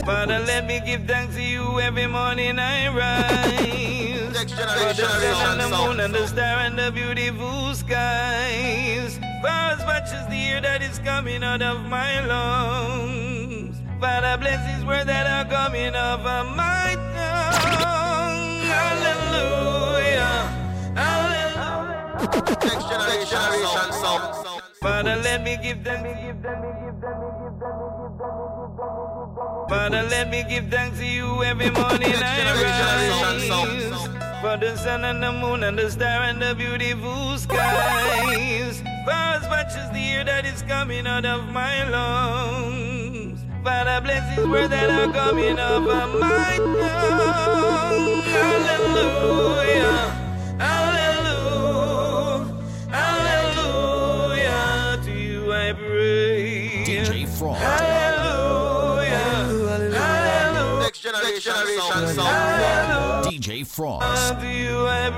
[0.06, 4.32] Father, let me give thanks to you every morning I rise.
[4.32, 9.18] Next For the sun and the moon and the star and the beautiful skies.
[9.42, 13.82] For as much as the air that is coming out of my lungs.
[14.00, 18.70] Father, bless these words that are coming off of my tongue.
[18.70, 20.46] Hallelujah.
[20.94, 22.28] Hallelujah.
[22.70, 24.51] Next generation sound.
[24.82, 26.04] Father, let me give them.
[26.04, 27.78] Give them, we give them, give them.
[29.70, 34.08] Father, let me give thanks to you every morning I rise.
[34.42, 38.82] For the sun and the moon and the star and the beautiful skies.
[39.06, 43.40] For as much as the air that is coming out of my lungs.
[43.64, 48.22] Father, bless these words that are coming out of my tongue.
[48.34, 50.21] Hallelujah.
[57.42, 59.18] DJ Hallelujah.
[59.98, 60.84] Hallelujah.
[60.84, 61.54] Next generation
[62.14, 63.26] sound.
[63.26, 64.40] DJ Fross.
[64.40, 65.10] To you I.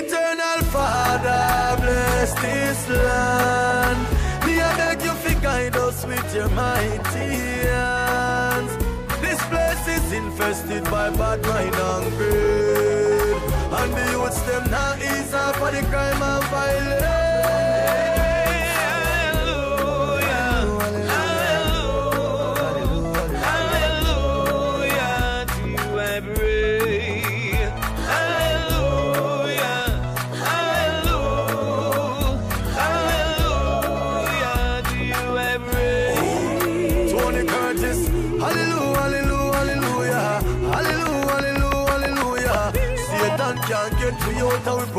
[0.00, 4.00] Eternal Father, bless this land.
[4.46, 7.28] Me I beg you to guide us with your mighty
[7.68, 8.72] hands.
[9.20, 13.36] This place is infested by bad mind and greed,
[13.78, 17.27] and the youths them not ease up for the crime and violence.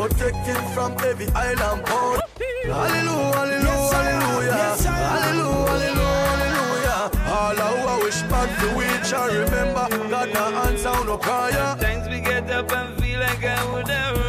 [0.00, 2.20] You till we protect him from every island port.
[2.64, 7.10] Hallelujah, hallelujah, hallelujah, hallelujah, hallelujah, hallelujah.
[7.26, 11.52] All I wish back to which I remember, God now answer no prayer.
[11.52, 14.19] Sometimes we get up and feel like I would have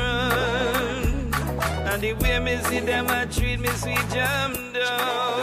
[2.02, 5.38] the way me see them, I treat me sweet jam down.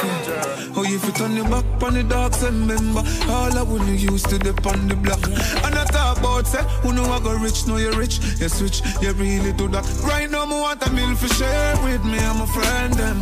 [0.74, 4.28] Oh, if you turn your back on the dogs, remember all I when you used
[4.30, 5.22] to dip on the block.
[5.64, 8.82] And I talk about say, who know I go rich, know you rich, you switch,
[9.00, 9.86] you really do that.
[10.02, 13.20] Right now, me want a meal for share with me, I'm a friend them,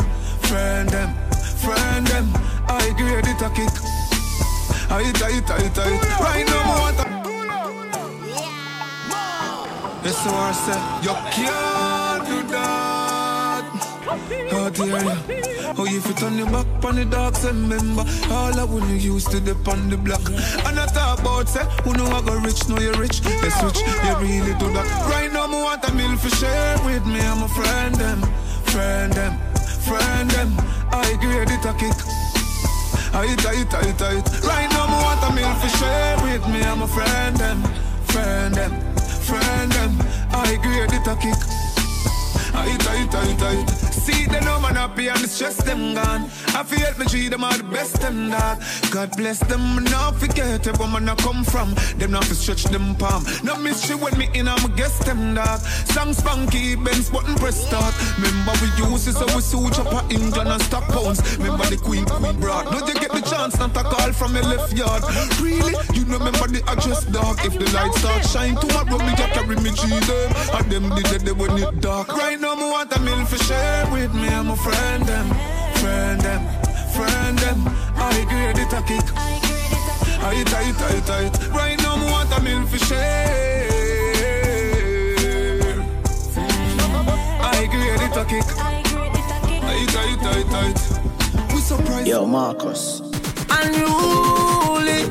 [0.49, 1.13] friend them,
[1.61, 2.33] friend them.
[2.69, 3.75] I grade it a kick.
[4.89, 6.21] I hit, I hit, I hit, I hit.
[6.21, 7.17] Right now, me want a.
[10.05, 13.06] Yes, so I say, you can't do that.
[14.51, 15.47] How dare you?
[15.79, 19.31] Oh, if you turn your back on the dogs, remember all I when you used
[19.31, 20.25] to dip on the block.
[20.65, 23.21] And I talk about say, who know I go rich, know you're rich.
[23.21, 24.87] You switch, you really do that.
[25.11, 27.21] Right now, me want a meal for share with me.
[27.21, 28.23] I'm a friend them,
[28.73, 29.37] friend them,
[29.85, 30.57] friend them.
[30.89, 31.97] I grade it a kick.
[33.13, 34.27] I hit, I hit, I hit, I hit.
[34.45, 36.65] Right now, me want a meal for share with me.
[36.65, 37.61] I'm a friend them,
[38.09, 39.93] friend them, friend them.
[40.33, 41.37] I grade it a kick.
[42.55, 43.86] I hit, I hit, I hit, I hit.
[44.07, 46.31] See the no man happy and stress them gone.
[46.55, 48.63] I feel me treat them all the best them that.
[48.93, 51.75] God bless them, now forget where woman I come from.
[51.99, 53.25] Them not to stretch them palm.
[53.43, 55.59] No mystery when me in, I'ma guess them that.
[55.91, 57.95] Song spunky, Benz button press start.
[58.17, 61.21] Remember we use this so we suit up a England and stock pounds.
[61.39, 62.71] Remember the queen, queen broad.
[62.71, 65.03] No, you get the chance not to call from your left yard.
[65.43, 65.75] Really?
[65.95, 67.45] You know remember the address dog.
[67.45, 70.31] If the lights start shine tomorrow, me just carry me G them.
[70.55, 72.09] And them did it, they when it dark.
[72.09, 74.29] Right now, me want a meal for share with me.
[74.29, 75.27] I'm a friend them,
[75.81, 76.43] friend them,
[76.95, 77.59] friend them.
[77.97, 79.07] I grade it a kick.
[80.29, 81.33] I tight, tight, tight.
[81.59, 83.71] Right now, me want a meal for share.
[87.57, 88.49] I grade it a kick.
[89.73, 90.79] I tight, tight, tight.
[91.55, 92.07] We surprised.
[92.07, 93.01] Yo, Marcus.
[93.59, 95.03] Unruly.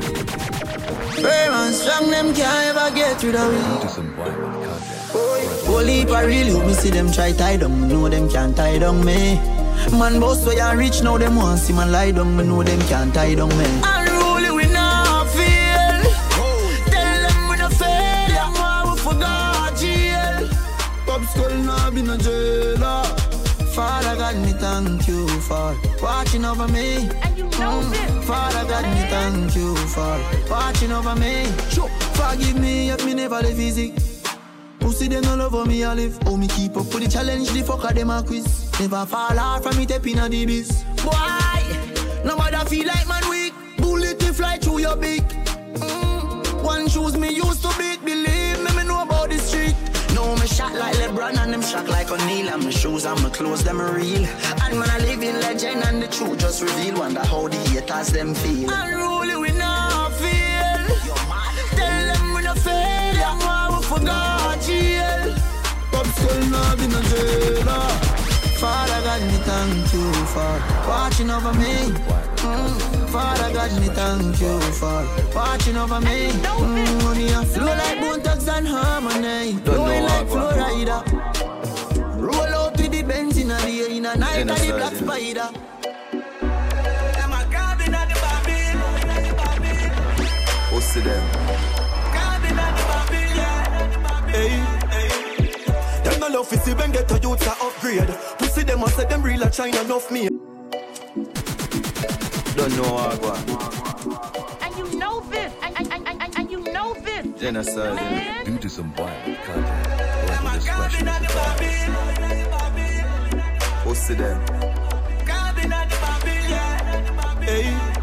[1.22, 4.65] Firm and strong, them can't ever get rid of me.
[5.66, 8.78] Holy if I really hope me see them try tie down, know them can't tie
[8.78, 9.34] down me.
[9.92, 12.80] Man, boss, so you rich now, them want see man lie down, me know them
[12.88, 13.66] can't tie down me.
[13.84, 16.00] Unruly, we not feel.
[16.92, 20.48] Tell them we not fail, them want we forgot jail.
[21.06, 23.04] Pop skull now be no jailer.
[23.76, 27.08] Father God, me thank you for watching over me.
[27.22, 28.24] And you know mm.
[28.24, 31.44] Father God, me thank you for watching over me.
[31.70, 31.88] Sure.
[32.16, 33.92] Forgive me if me never live easy.
[34.86, 36.16] Pussy them no love me a live.
[36.26, 38.70] Oh me keep up with the challenge, the fucker them a quiz.
[38.78, 40.84] Never fall off from me tapping a the biz.
[41.02, 43.52] Boy, nobody feel like man weak.
[43.78, 45.24] Bullet to fly through your beak.
[45.74, 46.62] Mm.
[46.62, 48.04] One shoes me used to beat.
[48.04, 49.74] Believe me, me know about the street.
[50.14, 52.50] No, me shot like LeBron and them shot like O'Neal.
[52.50, 54.24] And my shoes and my clothes, them real.
[54.62, 57.00] And man, I live in legend and the truth just reveal.
[57.00, 58.70] Wonder how the haters them feel.
[58.72, 60.86] Unruly, we not feel.
[61.74, 63.14] Tell them we not fail.
[63.14, 64.35] Them why we forgot.
[66.16, 67.88] Pop skull now be no jailer.
[68.58, 71.92] Father God, me thank you for watching over me.
[72.36, 73.08] Mm.
[73.10, 76.30] Father God, me thank you for watching over me.
[76.30, 77.02] Mm.
[77.04, 79.54] Money a flow like bone thugs and harmony.
[79.60, 81.04] Blowing like Florida.
[82.16, 85.50] Roll out with the Benz in a day, in a night of the black spider.
[87.12, 89.00] Them a cabin at the Babylon.
[90.70, 91.30] Pussy them.
[92.12, 94.28] Cabin at the Babylon.
[94.30, 94.56] Hey, hey.
[94.56, 94.75] Them
[96.28, 98.08] no love to see when get a youth to upgrade.
[98.38, 100.28] Pussy them a say them real a China enough me.
[102.54, 103.34] Don't know how I go.
[104.62, 105.52] And you know this.
[105.62, 107.26] And, and, and, and, and you know this.
[107.40, 107.94] Genocide.
[107.94, 108.44] Man.
[108.44, 109.86] Due to some violent content,
[110.26, 111.06] parental discretion.
[113.82, 114.46] Pussy them.
[115.26, 117.42] Cabin at the Babylon.
[117.42, 117.95] Hey,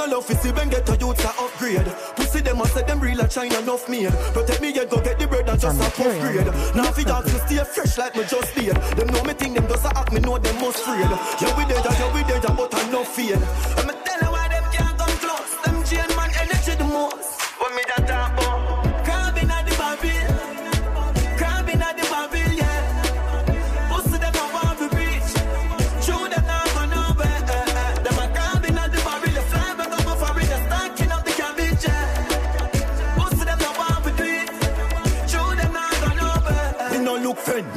[0.00, 1.84] Them love to see when get a youth to upgrade.
[2.16, 4.06] Pussy them a say them real a China enough me.
[4.32, 6.46] Protect me, yeah, go get the bread and just a puff grade.
[6.74, 8.74] Now fi ask to stay fresh like me just did.
[8.96, 11.04] Them know me think them just a act, me know them must afraid.
[11.04, 13.36] Yeah we there, yeah we there, but I no fear.
[13.76, 14.09] I'ma tell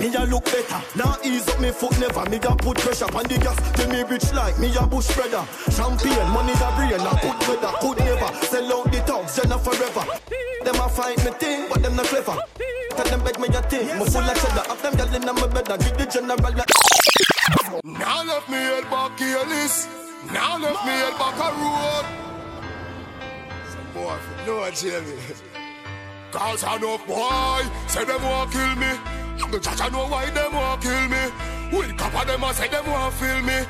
[0.04, 0.82] me a look better.
[0.96, 3.56] Now ease up me foot never, me a put pressure on the gas.
[3.74, 5.46] Tell me rich like me a bush spreader.
[5.72, 7.74] Champagne, money the brain, I put weather.
[7.80, 10.04] Could never sell out the dogs, Jenna forever.
[10.64, 12.38] Them a fight me thing, but them not clever.
[12.92, 14.68] Tell them beg me a thing, me full of cheddar.
[14.68, 16.70] Have them gyal inna my bed, and give the general like.
[17.84, 19.88] Now left me head back careless.
[20.32, 22.06] Now left me head back a road.
[23.94, 25.16] Boy no Jamie.
[26.32, 29.23] Cause I know boy, say them want kill me.
[29.38, 31.63] The judge I know why them want kill me.
[31.74, 33.66] Will couple of them a say them want feel me.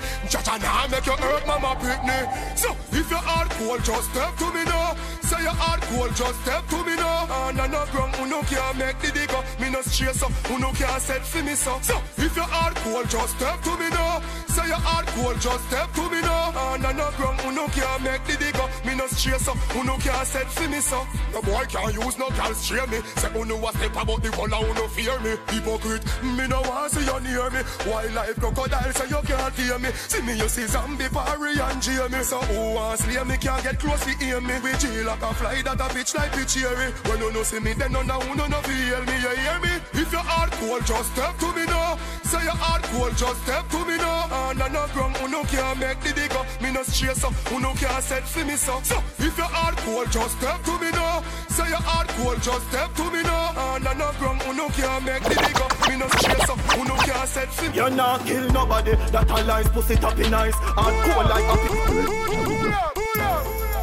[0.54, 2.58] I now make you hurt mama pitney.
[2.58, 4.94] So if your heart cold, just step to me now.
[5.22, 7.48] Say your heart cold, just step to me now.
[7.48, 9.42] And I no ground, who no can't make the digger.
[9.60, 11.80] Me no stress up, who no can't set for me so.
[11.82, 14.22] So if your heart cold, just step to me now.
[14.52, 16.52] Say your heart cold, just step to me now.
[16.74, 18.68] And I no ground, who no can't make the digger.
[18.86, 21.08] Me no stress up, who no can't set for me so.
[21.32, 23.00] No boy can't use no girl strain me.
[23.16, 25.40] Say who no a step about the wall, who no fear me.
[25.50, 27.64] Hypocrite, me no want see you near me.
[27.94, 29.90] Wildlife crocodile, say you can't hear me.
[29.94, 32.24] See me, you see zombie, Barry and Jamie.
[32.24, 34.56] So who wants slay me can't get close to hear me.
[34.64, 36.90] We chill like a fly that a bitch like pitch cherry.
[37.06, 39.16] When you no see me, then none of who no feel me.
[39.22, 39.74] You hear me?
[39.94, 42.00] If your heart cold, just step to me now.
[42.24, 44.50] Say your heart cold, just step to me now.
[44.50, 46.44] And I no ground, who no can't make the digger.
[46.64, 48.82] Me no stress up, who no can't set for me so.
[48.82, 51.22] So if your heart cold, just step to me now.
[51.48, 53.54] Say your heart cold, just step to me now.
[53.76, 55.70] And I no ground, who no can't make the digger.
[55.86, 57.83] Me no stress up, who no can't set for me.
[57.84, 58.96] You not kill nobody.
[59.12, 60.56] That a lies, pussy tapping nice.
[60.56, 61.56] And cold like a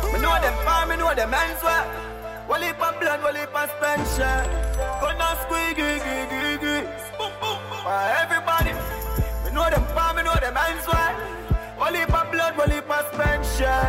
[0.08, 1.84] Me know them farm, me know them wet.
[2.48, 4.48] Wall heap of blood, wall heap of spencer.
[5.02, 6.24] Gonna squeaky, gee,
[6.64, 6.80] gee,
[8.24, 8.72] everybody,
[9.44, 11.14] me know them farm, me know them wet.
[11.78, 13.84] Wall heap of blood, wall heap of spencer.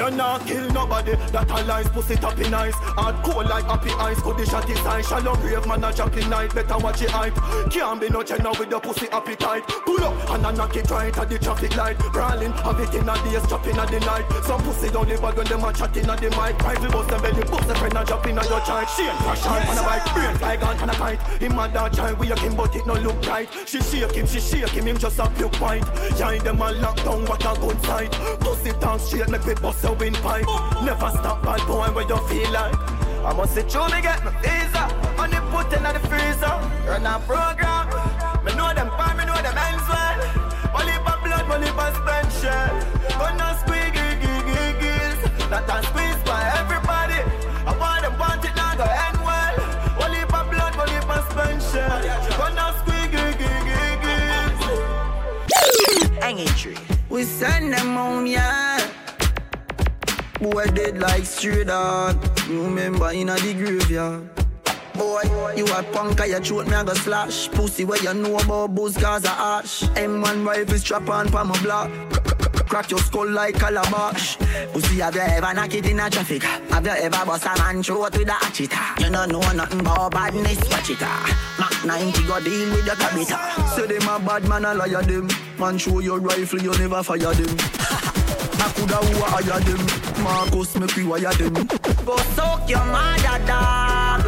[0.00, 1.12] You not kill nobody.
[1.30, 2.72] That a lies, pussy tappy nice.
[2.96, 4.18] Hard cold like happy eyes.
[4.22, 5.02] Could the shot his eye.
[5.02, 6.54] Shallow grave man a jumping night.
[6.54, 7.34] Better watch your height.
[7.70, 9.62] Can't be no channel with the pussy appetite.
[9.84, 11.98] Pull up and I knock it right at the traffic light.
[12.14, 14.24] Brawling, have it in a day, stopping at the night.
[14.44, 16.56] Some pussy don't live when them a chatting at the mic.
[16.64, 18.88] Rifle bust them belly, bust the friend and jumping on your child.
[18.96, 21.20] She ain't crash on a bike, brain fly gone on a kite.
[21.42, 23.48] Him a dog child, we a him but it no look right.
[23.66, 25.84] She shake him, she shake him, him just a puke white.
[26.16, 28.12] Yeah, them a lock down, what a good sight.
[28.40, 30.46] Pussy talk straight, make we bust a windpipe.
[30.84, 32.74] Never stop, bad boy, where you feel like.
[33.24, 34.88] I must say, true, me get my visa.
[35.16, 36.56] Money put in the freezer.
[36.86, 37.86] Run a program.
[38.44, 40.18] Me know them pan, me know them ends well.
[40.72, 42.72] Money for blood, money for spend shell.
[43.18, 45.20] Gonna squeak, gills.
[45.50, 47.20] That a squeeze for everybody.
[47.66, 49.54] I want them want it now, go end well.
[49.98, 52.00] Money for blood, money for spend shell.
[52.38, 54.60] Gonna squeak, gills.
[56.22, 56.78] Hanging tree.
[57.08, 58.59] We send them home, yeah.
[60.40, 62.16] Boy dead like stray dog.
[62.48, 64.30] You remember in a the graveyard.
[64.94, 67.50] Boy, you a punk, you throat me, I go slash.
[67.50, 69.82] Pussy where you know about booze, cause a ash.
[69.82, 71.90] M1 rifle strap on pa my block.
[72.70, 74.38] Crack your skull like calabash.
[74.72, 76.42] Pussy, have you ever knock it in a traffic?
[76.42, 78.72] Have you ever bust a man throat with a hatchet?
[78.98, 80.98] You don't know nothing about badness, watch it.
[81.02, 81.50] Ah.
[81.58, 83.76] Mac 90 go deal with your cabita.
[83.76, 85.28] Say them a bad man, I liar them.
[85.58, 87.56] Man, show your rifle, you never fire them.
[88.62, 90.09] I coulda who hire them.
[90.22, 91.54] Marcus, make we wire them.
[92.04, 94.24] Go soak your mother, dog.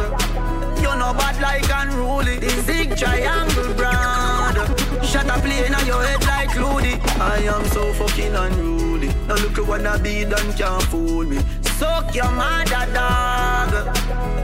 [0.77, 2.37] You know bad like unruly.
[2.39, 4.57] The zig triangle brand.
[5.05, 6.99] Shut up, plane on your head like Ludy.
[7.19, 9.07] I am so fucking unruly.
[9.27, 11.39] Now look at what I be done, can't fool me.
[11.83, 13.73] Soak your mother, dog.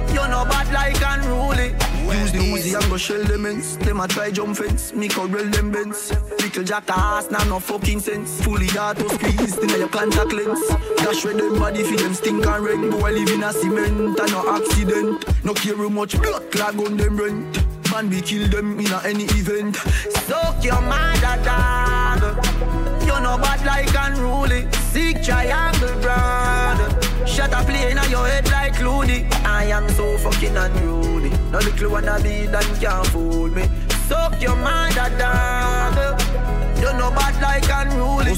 [0.09, 1.69] You know bad like unruly.
[2.19, 3.77] Use the Uzi and go shell them ends.
[3.77, 6.11] Them a try jump fence, me corral them bends.
[6.41, 8.41] Little jack ass, now no fucking sense.
[8.43, 10.67] Fully auto squeeze, in your contact lens.
[10.97, 12.89] Dash with them body for them stink and rain.
[12.89, 15.45] Boy I live in a cement and no accident.
[15.45, 17.57] No care how much blood clog on them rent.
[17.89, 19.77] Man, we kill them in a any event.
[20.27, 22.21] Soak your mother dog.
[23.03, 24.69] You know bad like unruly.
[24.91, 27.08] Sick triangle brand.
[27.29, 29.25] Shut up, plane on your head like Looney.
[29.45, 31.29] I am so fucking unruly.
[31.51, 33.63] No little wanna be done can't fool me.
[34.07, 36.19] Soak your mother dog.
[36.77, 38.35] You know bad like unruly.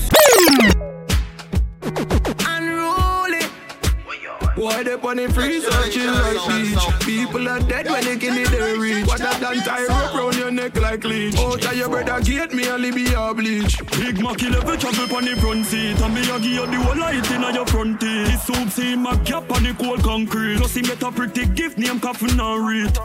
[4.62, 8.52] Why they on the freezer, chill like beach People are dead when they kill it,
[8.52, 9.08] they reach.
[9.08, 11.34] What I done tie rope round your neck like leech.
[11.40, 13.80] Oh, Out of your brother gate, me only be a bleach.
[13.98, 16.00] Big Mac 11 travel on the front seat.
[16.00, 18.28] And me a give you the whole light in your front teeth.
[18.28, 20.58] This soup see my cap on the cold concrete.
[20.58, 22.96] Plus he met a pretty gift name coffin and read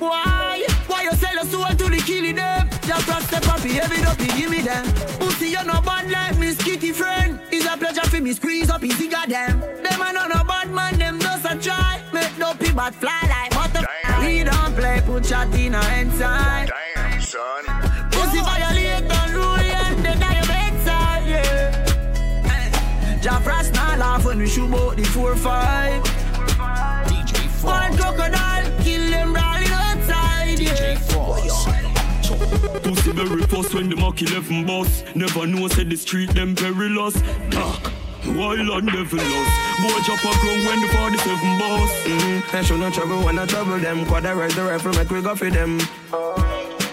[0.00, 0.66] Why?
[1.04, 2.66] You sell your soul to the killing them?
[2.80, 4.84] Just trust the puppy, heavy up, give me them.
[5.20, 7.38] Pussy, you no bad like me Kitty friend.
[7.52, 10.00] It's a pleasure for me squeeze up easy goddamn Them.
[10.00, 12.00] A no no bad man, them just a try.
[12.14, 13.70] Make no pee but fly like what
[14.20, 16.70] We don't play, put shot in our inside.
[16.94, 17.64] Damn, son.
[18.10, 23.20] Pussy violate unruly and then your bedside, yeah.
[23.20, 26.02] Jah Frost not laugh when we shoot out the 4-5
[27.08, 27.70] DJ 4.
[27.70, 28.43] One crocodile,
[33.04, 35.04] Pussy very fast when the Mac 11 boss.
[35.14, 37.14] Never know said the street them perilous
[37.50, 37.92] Dark,
[38.24, 39.50] wild and devilious
[39.82, 41.90] Boy drop a ground when the 47 boss.
[42.04, 42.56] Mm-hmm.
[42.56, 44.06] And show no trouble when I trouble them.
[44.06, 45.80] Quadra rise the rifle, make we go for them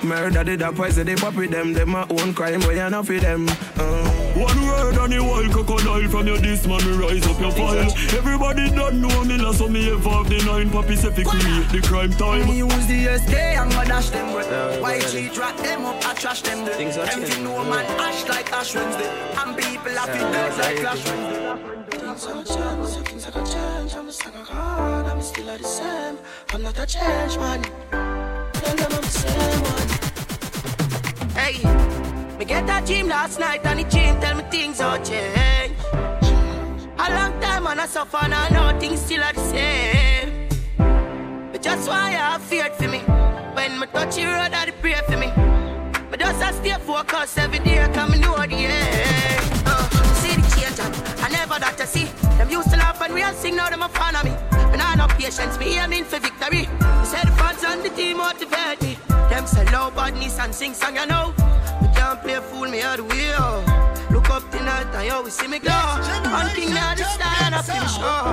[0.04, 3.06] Murder did a poison, they pop with them Them my own crime, but you not
[3.06, 3.48] for them?
[3.78, 4.12] Uh.
[4.36, 7.92] One word on the wild crocodile From your this man me rise up your file
[8.18, 11.70] Everybody don't know me last so me ever have the nine Papi say fi create
[11.70, 12.48] the crime time.
[12.48, 16.14] Me use the SK and go dash them with White sheet drop them up, I
[16.16, 16.80] trash them there.
[16.80, 19.10] Empty no man ash like Ash Wednesday.
[19.38, 21.98] And people have it dead like Clash Wednesday.
[21.98, 23.96] Things have changed, things have changed.
[23.96, 26.18] I'm just like a god, I'm still the same.
[26.54, 27.62] I'm not a change man.
[27.92, 29.62] Tell them I'm the same.
[29.62, 29.71] one.
[31.34, 31.64] Hey,
[32.38, 35.76] me get that dream last night and the dream tell me things all change.
[35.94, 40.50] A long time and I suffer and I know things still are the same.
[41.52, 43.00] But just why I feared for me.
[43.56, 45.32] When me touch the road, I pray for me.
[46.10, 49.64] But just I stay focused every day, come know the end.
[49.66, 50.80] Uh, see the change
[51.24, 52.06] I never that to see.
[52.38, 54.32] Them used to laugh and we all sing, now them a fan of me.
[54.74, 56.68] And I no patience, me aiming for victory.
[57.00, 58.98] You said the fans and the team motivate me.
[59.32, 61.34] Them say low badness and sing song, you know.
[61.82, 63.64] We can't play fool me all the way, oh.
[64.12, 65.72] Look up tonight and you always see me glow.
[65.72, 68.28] One thing now this time I feel sure.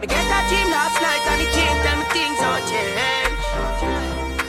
[0.00, 3.42] Me get that dream last night and the dream tell me things all change.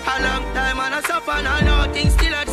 [0.05, 2.51] A long time and I suffer and I know things still are the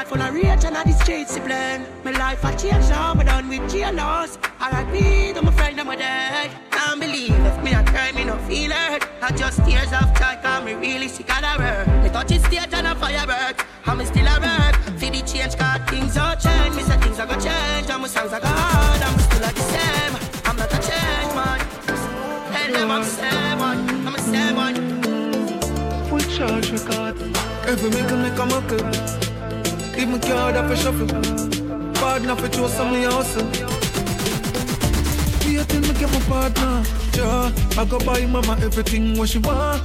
[0.00, 1.84] Me heart full of rage and the streets discipline.
[2.04, 3.12] My life I change now.
[3.12, 4.38] Me done with jailers.
[4.58, 5.34] R.I.P.
[5.34, 6.50] to my friend and my dad.
[6.70, 9.06] Can't believe if me a cry, me no feel it.
[9.20, 12.02] I just tears of joy, cause me really sick of the work.
[12.02, 13.66] Me touch it stage and a firework.
[13.84, 14.76] And me still a work.
[14.98, 16.76] For the change, cause things are change.
[16.76, 17.90] Me say things are gonna change.
[17.90, 19.02] And my songs are gone.
[19.04, 20.14] And me still are the same.
[20.48, 21.60] I'm not a change man.
[22.56, 23.80] Tell them I'm the same one.
[24.06, 24.76] I'm the same one.
[26.08, 27.20] Full charge record.
[27.68, 29.20] Every make a make a.
[29.20, 29.29] Give
[30.08, 31.06] me card up a shuffle.
[31.94, 33.44] Bad enough for some your hustle.
[35.44, 36.82] Wait till me get my partner.
[37.16, 39.82] Yeah, I go buy mama everything what she want.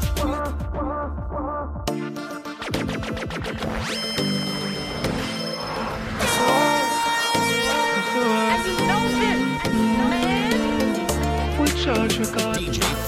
[11.83, 12.17] Charge.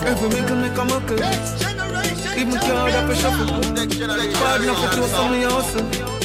[0.05, 1.17] Every make a make a muckle.
[2.45, 3.61] Me card up a shuffle.
[4.41, 6.16] Bad enough for some of.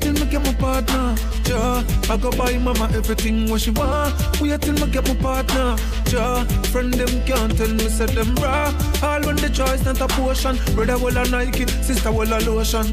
[0.00, 1.14] Till me get my partner.
[1.46, 4.14] Yeah, I go buy mama everything what she want.
[4.40, 5.76] Wait till me get my partner.
[6.12, 8.72] Yeah, friend them can't tell me say them raw.
[9.02, 10.56] All when the choice not a portion.
[10.74, 12.86] Brother will a Nike, sister will a lotion.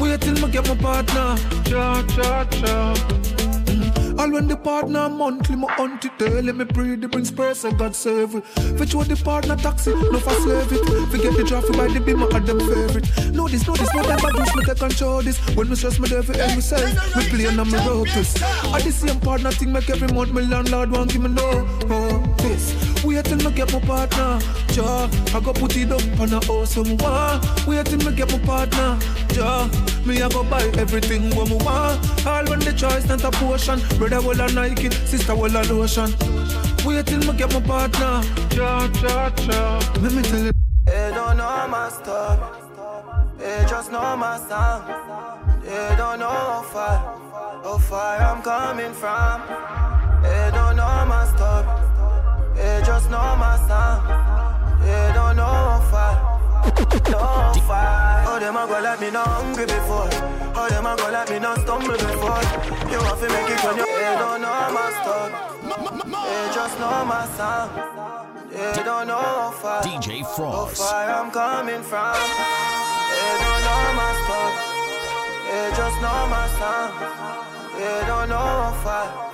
[0.00, 1.36] Wait till me get my partner.
[1.68, 3.27] Yeah, yeah, yeah.
[4.18, 7.94] All when the partner monthly, my auntie daily, me pray the brings prayers and God
[7.94, 8.44] save it.
[8.76, 10.84] Fetch what the partner taxi, no for slave it.
[11.08, 13.06] Forget the traffic by the beam, I them favorite.
[13.32, 15.38] No this, no this, no them bad news, me take control this.
[15.54, 18.42] When me stress me there for every self, me play and I'm ropes.
[18.42, 21.66] I the same partner thing make every month me landlord want give me no.
[21.88, 22.97] Oh, this.
[23.04, 24.38] Wait till me get my partner,
[24.72, 25.08] ja.
[25.34, 27.40] I go put it up on a awesome one.
[27.66, 28.98] Wait till me get my partner,
[29.34, 29.68] ja.
[30.04, 32.26] Me I go buy everything what me want.
[32.26, 33.80] All when the choice not a portion.
[33.98, 36.12] Brother will a Nike, sister will a lotion.
[36.84, 38.22] Wait till me get my partner,
[38.56, 39.78] ja, ja, ja.
[40.02, 40.52] Let me tell you.
[40.86, 42.38] They don't know my story.
[43.38, 44.82] They just know my song.
[45.62, 46.98] They don't know how far,
[47.62, 49.77] how far I'm coming from.
[52.88, 54.00] Just know my song.
[54.80, 56.14] They don't know how far.
[58.24, 60.08] No them a go like me not hungry before.
[60.56, 62.40] Oh, them a go like me not stumble before.
[62.88, 63.84] You have to make it when you.
[63.84, 65.30] They don't know my story.
[66.32, 67.68] They just know my song.
[68.50, 69.82] They don't know how far.
[69.82, 70.76] DJ How Frost.
[70.80, 72.16] far I'm coming from.
[73.12, 74.54] They don't know my story.
[75.44, 76.90] They just know my song.
[77.76, 79.27] They don't know how far.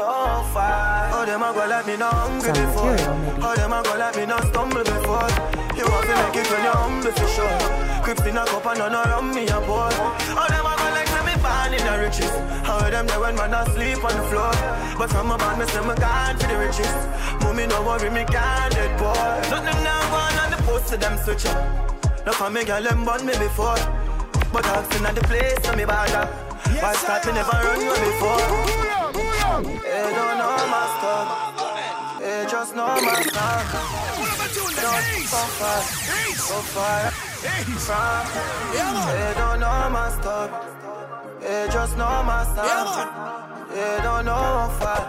[0.00, 1.12] No far.
[1.12, 2.88] Oh, them a go like me not hungry Some before.
[2.88, 3.44] material, maybe.
[3.44, 5.28] Oh, them a go like me not stumble before.
[5.76, 7.60] You have to make it when you're humble for sure.
[8.00, 9.92] Crips in a cup and none around me a pour.
[9.92, 12.32] Oh, them a go like say me born in the riches.
[12.64, 14.52] How them there when man asleep on the floor.
[14.96, 16.96] But from a band, me say me gone for the riches.
[17.44, 19.20] Mommy no worry, me can't dead poor.
[19.52, 21.60] Nothing now going on the post to them switch up.
[22.24, 23.76] No for me girl them born me before.
[24.48, 26.24] But I've seen at the place so me bother.
[26.80, 29.09] Why start me never run you before?
[29.50, 31.26] They don't know my stuff.
[32.20, 33.64] They just know my song.
[34.80, 35.80] Don't so far,
[36.36, 37.10] so far
[37.86, 38.24] from.
[38.72, 40.50] They don't know my stuff.
[41.40, 43.66] They just know my song.
[43.70, 45.00] They don't know how far,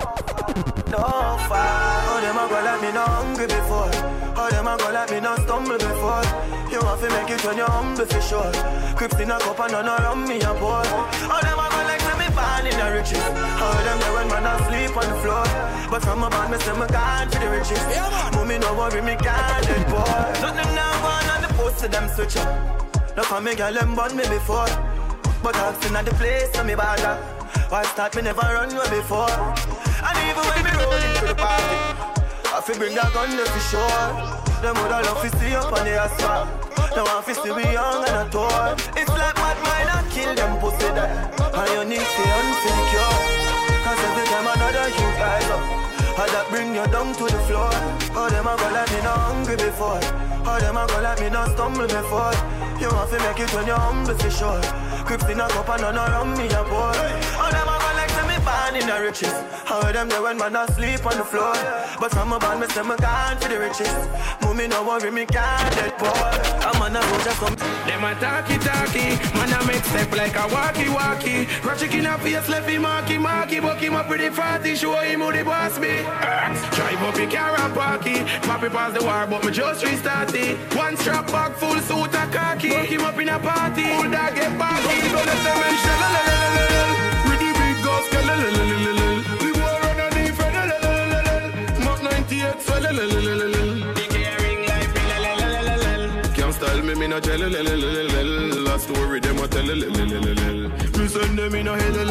[0.89, 1.03] no
[1.49, 1.69] far.
[2.09, 4.20] Oh, them a go like me not hungry before.
[4.51, 6.23] Them a go like me not stumble before.
[6.69, 8.51] You have to make it when you're humble for sure.
[8.95, 10.83] Crips in a cup and none around me a pour.
[11.31, 13.23] All them a go like me born in the riches.
[13.63, 15.45] Oh, them there when man asleep on the floor.
[15.89, 17.83] But from a band, me say me gone for the riches.
[18.35, 20.03] Mommy no worry, me can't dead boy.
[20.43, 23.17] Nothing now on the post to them switch up.
[23.17, 24.69] No for me girl them born me before.
[25.43, 27.15] But I've seen at the place so me bother.
[27.69, 29.31] Why start me never run you before?
[30.03, 32.20] And even when me rolling to the party,
[32.61, 34.05] I fi bring that gun there for sure.
[34.61, 36.45] Them woulda love to see up on the asphalt.
[36.93, 38.77] Now I fi still be young and a tour.
[38.93, 41.09] It's like what mine I kill them pussy there.
[41.41, 43.17] And you need to insecure.
[43.81, 45.65] Cause every time another you guys up.
[46.21, 47.73] I that bring you down to the floor.
[48.13, 49.97] Oh, them a go like me not hungry before.
[50.45, 52.37] Oh, them a go like me not stumble before.
[52.77, 54.61] You have to make it when you're humble for sure.
[55.09, 56.93] Crips in a cup and none around me a pour.
[56.93, 57.80] Oh, them a
[58.43, 59.33] born in the riches.
[59.65, 61.53] How them there when man asleep on the floor.
[61.99, 63.93] But from a band, me say me gone for the riches.
[64.41, 66.11] Mommy no worry, me can't dead poor.
[66.65, 67.55] I'm on a road just come.
[67.87, 71.47] Them a talkie talkie, man a make step like a walkie walkie.
[71.63, 75.21] Ratchet in a face, left him marky marky, buck him up pretty fatty, show him
[75.21, 75.99] who the boss be.
[75.99, 80.33] Uh, drive up in car and parky, Poppy pass the war, but me just restart
[80.33, 80.57] it.
[80.75, 84.35] One strap back, full suit of khaki, buck him up in a party, full dog
[84.35, 84.95] get party.
[85.11, 86.20] Gonna say me
[92.59, 93.79] falalalalalalal.
[93.79, 96.33] Mark 98, falalalalalalal.
[96.33, 97.41] The caring life, them in a jail.
[98.67, 99.65] A story them a tell.
[99.65, 102.05] Me send them in a hell.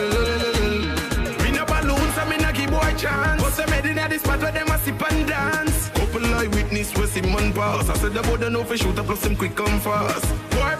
[1.42, 3.42] Me no balloons, I'm in a give boy chance.
[3.42, 5.88] But them head in a this spot where them a sip and dance.
[5.90, 7.88] Couple eyewitness where see man pass.
[7.88, 10.24] I said the boy don't know if shoot up plus them quick come fast.
[10.50, 10.76] Boy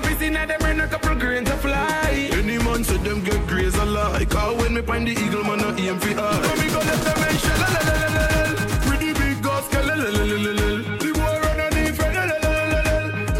[0.00, 2.28] Eagle piece in a them run a couple grains of fly.
[2.32, 4.28] Any man said them get graze alike.
[4.30, 6.42] Cause when me find the eagle man I aim for eye.
[6.42, 7.58] So me go left them and shell.
[7.60, 8.24] la, la, la, la,
[8.54, 8.66] la.
[8.86, 10.68] Pretty big girls, la, la, la, la, la, la.
[10.98, 12.94] The boy run on the friend, la, la, la, la, la.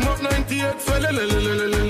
[0.05, 1.83] Mach 98, so la, la, la, la, la, la.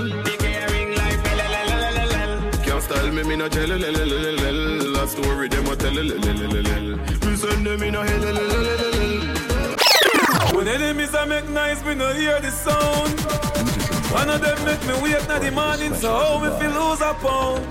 [2.64, 4.50] Can't style me, me no tell la, la, la, la, la,
[4.94, 5.06] la.
[5.06, 6.96] Story them a tell la, la, la, la, la, la.
[7.28, 10.56] Me send them in a hell la, la, la, la, la, la.
[10.56, 13.93] When enemies I make noise, we no hear the sound.
[14.14, 17.12] One of them make me wait na the morning, so how me feel lose a
[17.14, 17.66] pound.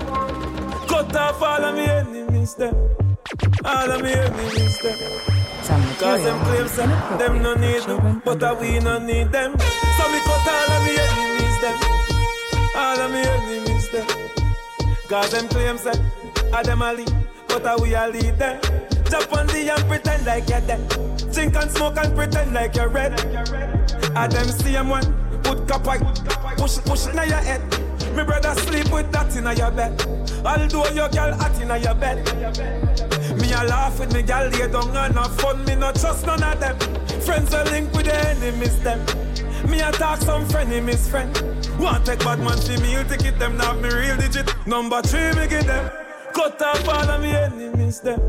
[0.88, 2.74] Cut off all of me enemies them,
[3.64, 4.98] all of me enemies them.
[5.98, 6.86] Cause them claim say
[7.16, 9.56] them no need me, but uh, we no need them.
[9.58, 11.78] So me cut all of me enemies them,
[12.76, 14.06] all of me enemies them.
[15.08, 15.92] Cause them claim say
[16.52, 17.12] I them a lead,
[17.48, 18.60] but uh, we a lead them.
[19.10, 20.82] Jump on the and pretend like you're dead.
[21.32, 23.18] Drink and smoke and pretend like you're red.
[24.14, 26.00] I them same one, put white,
[26.56, 27.62] push it, push it in your head.
[28.16, 29.92] Me brother sleep with that in your bed.
[30.44, 32.18] Although your girl hot in your bed.
[33.40, 35.64] Me a laugh with me girl lay down and have fun.
[35.64, 36.78] Me not trust none of them.
[37.20, 39.00] Friends are link with the enemies them.
[39.68, 41.32] Me talk some friend, him is friend.
[41.78, 44.48] Want take bad man see me, you ticket them, not me real digit.
[44.66, 45.90] Number three, me give them.
[46.32, 48.20] Cut off all of me enemies them.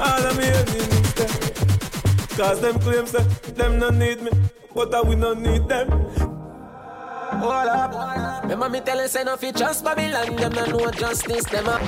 [0.00, 1.30] All of me enemies them.
[2.36, 4.30] Cause them claims that them no need me,
[4.74, 5.88] but that we no need them.
[5.90, 8.42] Hold up.
[8.42, 11.78] Remember me telling say no fi trust Babylon, them no know justice, them a.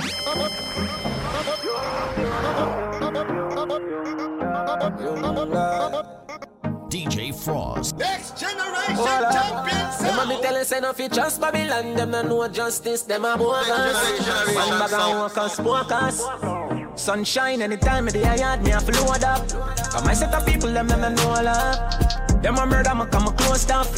[6.89, 7.97] DJ Fross.
[7.97, 9.33] Next generation Hold up.
[9.33, 10.43] champion Remember me sound.
[10.43, 14.55] telling say no fi trust Babylon, them no know justice, them a bogus.
[14.55, 17.01] One bag of workers, workers.
[17.01, 19.47] Sunshine anytime of the yard, me a fi load up.
[19.49, 22.26] Cause my set of people, them them no know love.
[22.41, 23.89] Them a murder, me come a close stuff.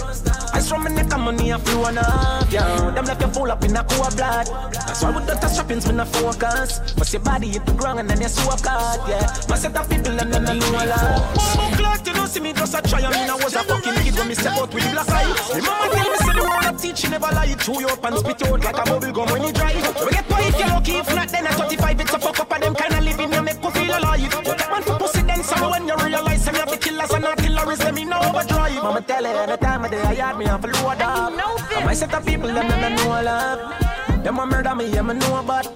[0.54, 2.92] I from my neck and money a flow enough, yeah.
[2.92, 4.48] Them left you full up in a cool blood.
[4.74, 6.80] That's why with the touch strappings, me no focus.
[6.98, 9.28] But your body hit the ground and then you swap card, yeah.
[9.50, 11.36] My set of people, them them no know love.
[11.36, 13.02] Bumbo clock, you don't see me just a try.
[13.02, 15.28] I mean I was a fucking kid when me step out with the black eye.
[15.54, 17.54] Remember tell me say the word of teach, you never lie.
[17.60, 19.74] Chew up and spit out like a bubble gum when you dry.
[19.76, 22.52] We get why if you're lucky, if not then at 35 it's a fuck up
[22.54, 24.20] and them kind of living you make you feel alive.
[24.20, 26.29] You take one for pussy then some when you realize the
[27.60, 28.76] and killers, let me know overdrive.
[28.76, 31.74] Mama tell you any time of day I had me off a load up.
[31.76, 34.24] And my set of people them them know love.
[34.24, 35.68] Them a murder me, yeah me know about.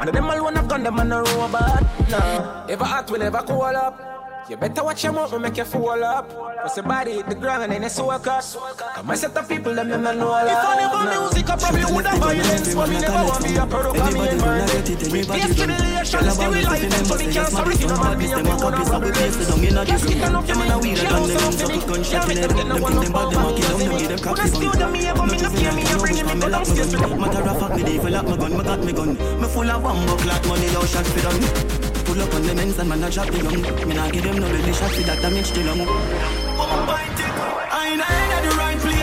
[0.00, 1.82] And them alone have gun them and a robot.
[2.10, 4.19] Nah, if I act will never call up.
[4.50, 6.28] You better watch your mouth, make you fall up.
[6.62, 8.44] Cause body hit the ground and you soak up.
[9.04, 10.50] My set of people, them them know love.
[10.50, 12.74] If I never music, I probably would have violence.
[12.74, 14.88] But me never want be a product of me environment.
[15.06, 18.32] We face tribulation, still we life, and so we can't sorry for no man, me
[18.32, 19.14] and me own a problem.
[19.86, 22.02] Just get enough to me, kill out for me.
[22.10, 24.24] Can't make them get no one of problems.
[24.26, 26.90] When I steal them, me ever me no fear me, you bringing me go downstairs
[26.90, 27.20] them.
[27.22, 29.14] Matter of fact, me for lock my gun, me got me gun.
[29.14, 31.89] Me full of bomb, clock money, yo shot for them.
[32.10, 33.62] Pull up on the men's and man a drop the gun.
[33.86, 35.78] Me nah give them no belly shot for that damage the lung.
[35.78, 35.86] I
[37.86, 38.98] ain't at the right place.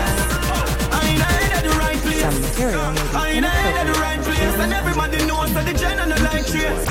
[0.92, 1.24] I ain't
[1.56, 2.20] at the right place.
[2.20, 4.38] Some material may I ain't at the right place.
[4.38, 4.60] children.
[4.60, 6.84] And everybody knows that the gen and the like trace.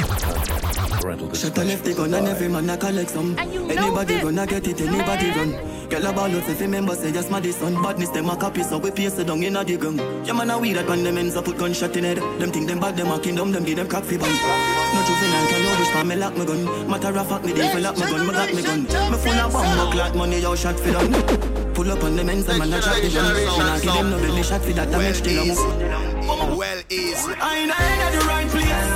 [1.39, 3.37] Shut a left the gun and every man a collect some.
[3.37, 5.66] Anybody gonna get it, anybody run.
[5.89, 8.77] Girl a ball out if remember say just my son badness them a copy so
[8.77, 9.97] we paste down in a the gun.
[10.25, 12.17] Yeah man a weed that when them ends up put gunshot in head.
[12.17, 14.29] Them think them bad them a kingdom them give them crack fi bun.
[14.29, 16.89] No juvenile can no wish for me lock my gun.
[16.89, 18.83] Matter of fact me dey for lock my gun, me got me gun.
[18.83, 21.73] Me full of bomb, clock money yo shot fi done.
[21.73, 23.33] Pull up on them ends and man a drop the gun.
[23.33, 26.57] Me nah give them no belly shot fi that damage the lung.
[26.57, 27.33] Well easy.
[27.39, 28.91] I ain't at the right place.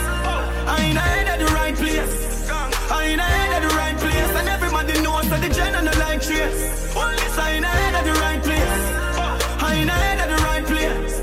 [0.67, 2.49] I ain't at the right place.
[2.91, 4.35] I ain't at the right place.
[4.35, 5.90] And everybody knows that the gen
[6.41, 6.95] and the like trace.
[6.95, 8.83] Only I ain't at the right place.
[9.61, 11.21] I ain't at the right place.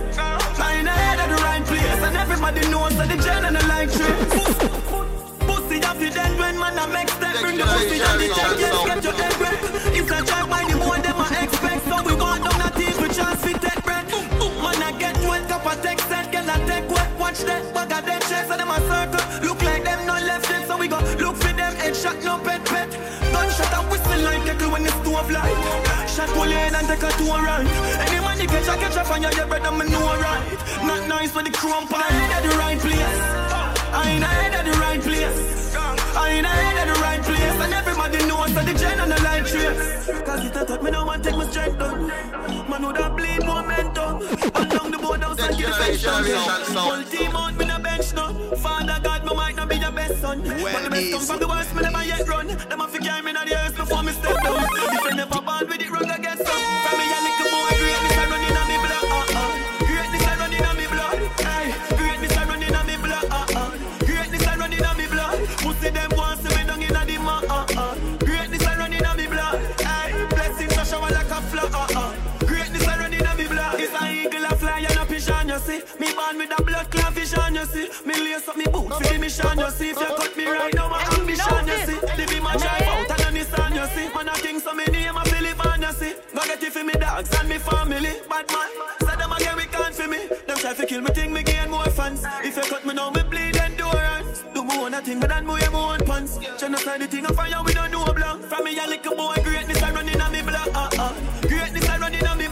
[0.58, 0.74] I
[1.18, 2.02] at the right place.
[2.06, 4.78] And everybody knows that the gen and the like trace.
[5.48, 9.04] Pussy the dead when man a make step Bring the pussy down the yes, get
[9.04, 9.32] your head
[9.96, 13.40] It's a by the more them a expect So we down a team with chance
[13.42, 14.04] fit take bread
[14.62, 17.92] Man a get wet, cup a text set, girl a take wet Watch that, bag
[17.92, 20.88] a dead checks and them a circle Look like them not left them, so we
[20.88, 21.74] go look for them
[22.24, 22.87] no pet pet
[25.24, 27.66] when light Shot pull in and take a tour right.
[28.08, 30.58] Any man you catch a catch a fire, your brother me know right.
[30.84, 34.78] Not nice for the chrome pie I ain't the right place I ain't at the
[34.78, 35.58] right place
[36.16, 39.18] I ain't head in the right place, and everybody knows that the gen on the
[39.48, 40.06] trace.
[40.26, 42.06] Cause it a thought me no want take my strength down.
[42.68, 44.16] Man would have bleed momentum.
[44.54, 46.24] Along the board and get the bench down.
[46.76, 48.32] Whole team out, me no bench now.
[48.56, 50.42] Father God, me might not be your best son.
[50.42, 52.46] But the best come from the worst, me never yet run.
[52.46, 54.68] Them a fi carry me on the earth before me step down.
[54.94, 56.62] If you never born with it wrong, I get some.
[56.84, 57.27] From me
[77.68, 77.88] see.
[78.06, 79.90] Me lace up me boot for the mission, you see.
[79.90, 81.98] If you cut me right now, my ambition, you see.
[82.16, 84.14] The be my drive out and a Nissan, you see.
[84.14, 86.12] Man a king, so me name a Philip and you see.
[86.34, 88.12] Go get it for me dogs and me family.
[88.28, 88.68] Bad man,
[89.00, 90.20] say them again we can't for me.
[90.46, 92.24] Them try to kill me, think me gain more fans.
[92.42, 94.44] If you cut me now, me bleed endurance.
[94.54, 96.38] Do me own a thing, but then wear my own pants.
[96.58, 98.42] Genocide the thing of fire, we don't know a blank.
[98.44, 100.68] From me a little boy, greatness a running on me blood.
[100.74, 101.12] Uh uh.
[101.42, 102.47] Greatness a running on me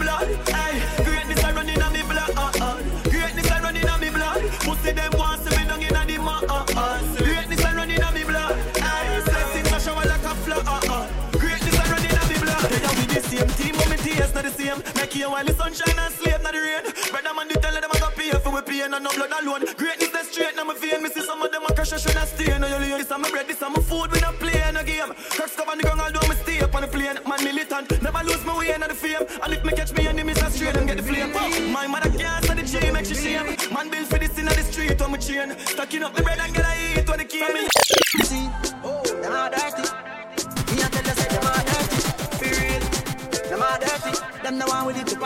[15.16, 16.84] you while the sunshine and sleep not the rain.
[17.10, 19.64] Brother man, you tell them I got pay for we pain and no blood alone.
[19.76, 21.02] Greatness that's straight, now me vein.
[21.02, 22.58] Me see some of them a crash and should not stay.
[22.58, 22.98] No you lane.
[22.98, 24.12] This a my bread, this a my food.
[24.12, 25.12] We not play no game.
[25.36, 27.18] Cracks cover the ground, although me stay up on the plane.
[27.26, 29.24] Man militant, never lose my way in the fame.
[29.42, 31.34] And if me catch me enemies, I straight and get the flame.
[31.34, 31.50] Up.
[31.72, 33.46] My mother can't say the G make she shame.
[33.72, 35.56] Man build for this in the street on my chain.
[35.66, 37.75] Stacking up the bread and get a eat when the key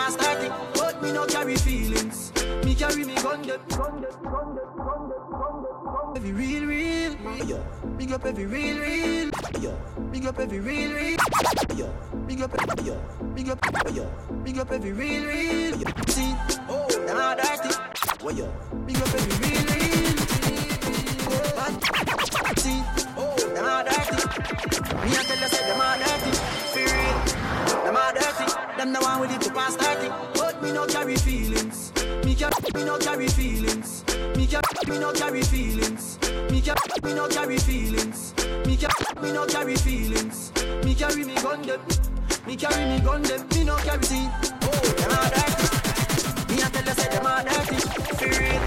[0.07, 0.49] to 30.
[0.75, 2.33] But me no carry feelings.
[2.65, 3.61] Me carry me gun them.
[3.69, 6.17] Gun them, gun them, gun them, gun them, gun them.
[6.17, 7.13] Every real, real.
[7.47, 7.63] Yeah.
[7.97, 9.31] Big up every real, real.
[9.61, 9.77] Yeah.
[10.11, 11.19] Big up every real, real.
[11.75, 11.91] Yeah.
[12.27, 12.53] Big up,
[12.85, 12.95] yeah.
[13.35, 13.59] Big up,
[13.93, 14.05] yeah.
[14.45, 15.75] Big up every real, real.
[16.09, 16.35] See,
[16.69, 17.75] oh, are dirty.
[18.23, 18.47] Well, yeah.
[18.87, 20.17] Big up every real, real.
[22.57, 22.83] See,
[23.17, 24.17] oh, are dirty.
[25.05, 26.50] Me a tell you say them are dirty.
[27.91, 28.53] Them are dirty.
[28.79, 30.11] Them the one with it to pass 30.
[30.39, 31.93] But me no carry feelings.
[32.25, 34.05] Me carry, me no carry feelings.
[34.37, 36.17] Me carry, me no carry feelings.
[36.53, 38.33] Me carry, me no carry feelings.
[38.65, 40.53] Me carry, me no carry feelings.
[40.85, 41.81] Me carry me gun them.
[42.47, 43.45] Me carry me gun them.
[43.57, 44.29] Me no carry see.
[44.63, 46.55] Oh, them are dirty.
[46.55, 47.75] Me a tell you say them are dirty.
[48.15, 48.63] For real,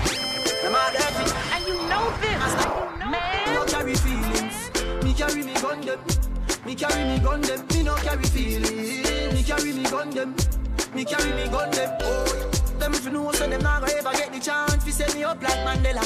[0.64, 1.32] them are dirty.
[1.56, 2.54] And you know this,
[3.08, 3.48] man.
[3.48, 4.70] Me no carry feelings.
[5.02, 6.00] Me carry me gun them.
[6.66, 7.66] Me carry me gun them.
[7.74, 9.03] Me no carry feelings.
[9.44, 10.36] Me carry me gun them.
[10.96, 11.98] Me carry me gun them.
[12.00, 14.82] Oh, them if you know so them not gonna ever get the chance.
[14.86, 16.02] Fi set me up like Mandela.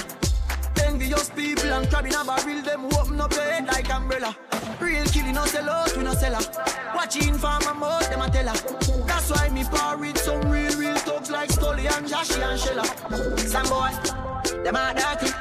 [0.84, 2.62] Envious people and crab in a barrel.
[2.64, 4.36] Them open up your head like umbrella.
[4.82, 6.96] Real killing no sell out, we no sell her.
[6.96, 9.06] Watching for my mouth, them a tell her.
[9.06, 13.38] That's why me par with some real, real thugs like Stolly and Joshy and Shella.
[13.38, 15.32] Some boy, them are dirty.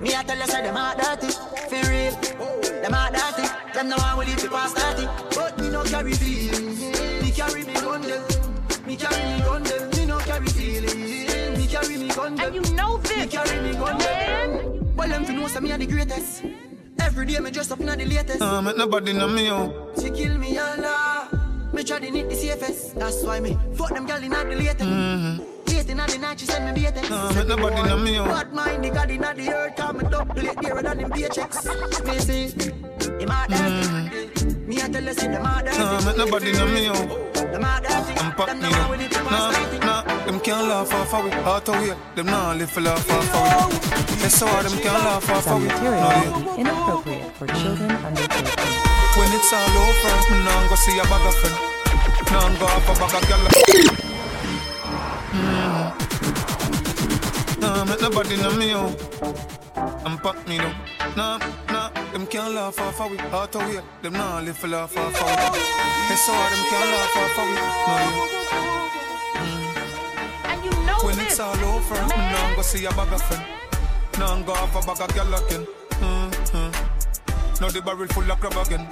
[0.00, 1.32] Me a tell you say them are dirty.
[1.32, 3.48] For real, them are dirty.
[3.74, 5.06] Them no one will live to pass 30.
[5.34, 6.80] But me no carry feelings.
[7.22, 8.22] Me carry me gun them.
[8.86, 9.90] Me carry me gun them.
[9.90, 11.58] Me no carry feelings.
[11.58, 12.46] Me carry me gun them.
[12.46, 14.94] And you know this, Me carry me gun them.
[14.96, 16.44] Well, them fi know say me a the greatest.
[17.00, 18.40] Every day me dress up in the latest.
[18.40, 19.92] Uh, make nobody know me, oh.
[20.00, 21.28] She kill me Allah.
[21.72, 22.94] Me try to need the safest.
[22.94, 24.78] That's why me fuck them girl in the latest.
[24.78, 25.55] Mm-hmm.
[25.86, 28.18] Late in the night she send me bait Nah, make nobody know me,
[28.52, 29.76] mind the God in the earth.
[29.76, 31.62] Come me double it dearer than them paychecks.
[32.02, 32.18] Me
[33.22, 33.86] him a dirty.
[33.86, 34.66] Mm.
[34.66, 35.78] Me a tell you say them a dirty.
[35.78, 36.88] Nah, make nobody know me.
[36.90, 38.18] Them a dirty.
[38.18, 39.50] I'm pop me, the one with it Nah,
[39.86, 41.30] nah, them can't laugh off of we.
[41.30, 42.26] Out of way, them
[42.58, 44.18] live for laugh off of we.
[44.66, 45.68] Them can't laugh off of we.
[45.68, 46.54] material No, yeah.
[46.56, 48.42] be inappropriate for children under 13.
[49.14, 51.56] When it's all over, me nah go see a bag of friend.
[52.32, 54.05] Nah go a bag of.
[57.86, 58.94] Make nobody know me, oh.
[60.04, 60.74] I'm pop me, though.
[61.16, 63.18] Nah, nah, them can't laugh off of we.
[63.18, 65.58] Out of way, them nah live for laugh off of we.
[66.08, 67.54] They saw them can't laugh off of we.
[67.86, 67.96] No.
[70.50, 72.32] And you know When this, it's all over, me man.
[72.32, 73.44] nah go see a bag of friend.
[74.18, 75.66] Nah go off a bag of gyal again.
[76.00, 76.70] Mm-hmm.
[77.60, 78.86] Now the barrel full of crab again.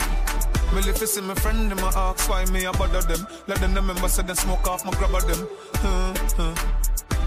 [0.75, 3.27] Me live to see my friend, them a ask why me a bother them.
[3.47, 5.47] Let them remember say them smoke off my grab of them.
[5.85, 6.55] Mm-hmm.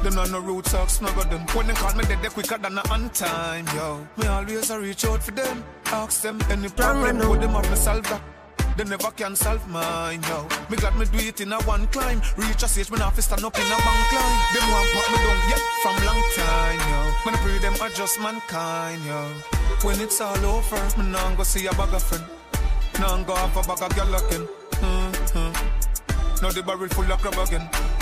[0.08, 1.42] Them not no roots talk snug of them.
[1.52, 4.08] When they call me dead, they quicker than a on time, yo.
[4.16, 5.66] Me always a reach out for them.
[5.88, 8.22] Ask them any problem, put them up, me solve that.
[8.78, 10.48] they never can solve mine, yo.
[10.70, 12.22] Me glad me do it in a one climb.
[12.38, 14.40] Reach a stage, me not fi stand up in a bank line.
[14.56, 17.00] Them want pop me down, yeah, from long time, yo.
[17.24, 19.28] When I pray them are just mankind, yo.
[19.82, 22.24] When it's all over, me nah go see a bag of friend.
[23.02, 24.48] Nah go have a bag of girl again.
[24.72, 26.42] Mm-hmm.
[26.42, 27.97] Now the barrel full of crab again.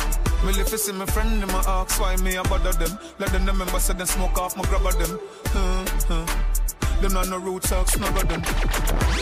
[0.45, 2.99] Me live to see my friend, them a ask why me a bother them.
[3.17, 5.17] Let them remember, say them smoke off my grabber them.
[5.45, 7.01] Mm-hmm.
[7.01, 8.41] Them not no roots, so snuggle them.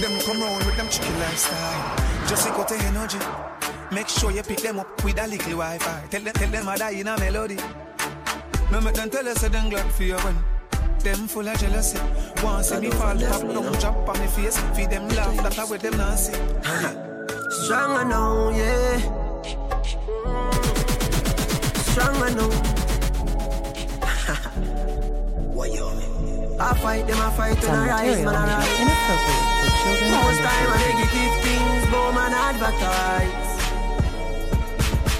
[0.01, 2.28] Them come round with them chicken lifestyle.
[2.28, 3.19] Just equal to energy.
[3.93, 6.07] Make sure you pick them up with a little Wi-Fi.
[6.09, 7.57] Tell them, tell them I die in a melody.
[8.69, 10.36] No make them tell us say them glad for you when
[10.99, 11.99] them full of jealousy.
[12.43, 14.57] Want see me fall, pop down, drop on me face.
[14.76, 16.34] Feed them laugh, that's how with them not see.
[17.63, 19.22] Stronger now, yeah.
[21.94, 22.50] Stronger now.
[25.54, 25.86] what you
[26.60, 28.80] I fight them, I fight when I rise, man, I rise.
[28.82, 33.50] Inappropriate for children Most time I negative things, boom and advertise.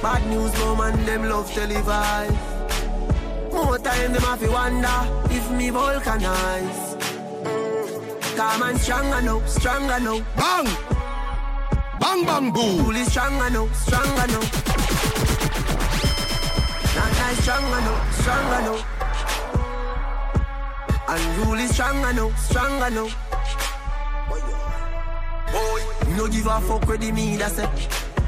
[0.02, 2.34] Bad news, boom and them love televise.
[3.54, 5.00] More time them have to wonder
[5.30, 6.98] if me vulcanize.
[8.36, 10.20] Calm and stronger now, stronger now.
[10.36, 10.68] Bang!
[12.00, 12.84] Bang bang boom!
[12.84, 14.73] Fully stronger now, stronger now.
[17.24, 18.78] Not nice, stronger now, stronger now.
[21.08, 23.08] Unruly stronger now, stronger now.
[25.52, 27.68] Boy, me no give a fuck with the me that say.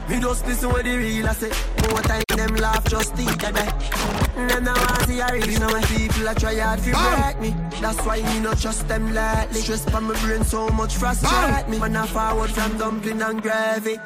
[0.08, 1.52] Me just listen what the real I say.
[1.89, 3.52] More time them laugh just think I.
[3.52, 5.82] Them now want see a real now.
[5.82, 7.80] People a try hard to break me.
[7.82, 9.60] That's why me not trust them lately.
[9.60, 11.80] Stress on my brain so much frustrate me.
[11.80, 14.00] Man I forward from dumpling and gravy.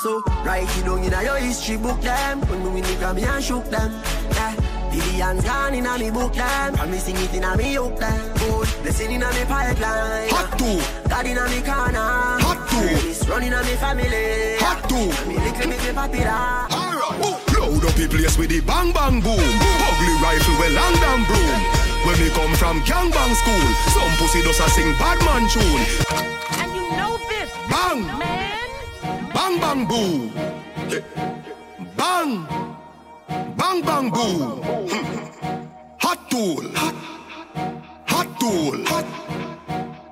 [0.00, 2.40] So write it down in your history book them.
[2.48, 3.92] When me win the Grammy and shook them.
[4.32, 4.56] Yeah.
[4.90, 6.74] Billions gone in a me book them.
[6.74, 8.34] Promising it in a me hook them.
[8.38, 10.30] Good blessing in a me pipeline.
[10.30, 10.80] Hot too.
[11.08, 12.40] God in a me corner.
[12.40, 12.88] Hot too.
[13.04, 14.56] This running a me family.
[14.64, 15.12] Hot too.
[15.28, 16.66] Me little bit me popular.
[17.52, 19.38] Load up the place with the bang bang boom.
[19.38, 21.60] Ugly rifle with long damn broom.
[22.08, 25.84] When me come from gangbang school, some pussy does a sing bad man tune.
[26.58, 28.02] And you know this, Bang!
[28.18, 28.31] man.
[29.42, 30.30] Bang bang boom.
[30.94, 31.02] Eh,
[31.96, 32.46] Bang!
[33.58, 34.08] Bang bang.
[34.14, 35.02] Hmm.
[35.98, 36.62] Hot tool.
[36.78, 36.94] Hot,
[38.06, 38.78] hot tool.
[38.86, 39.06] Hot,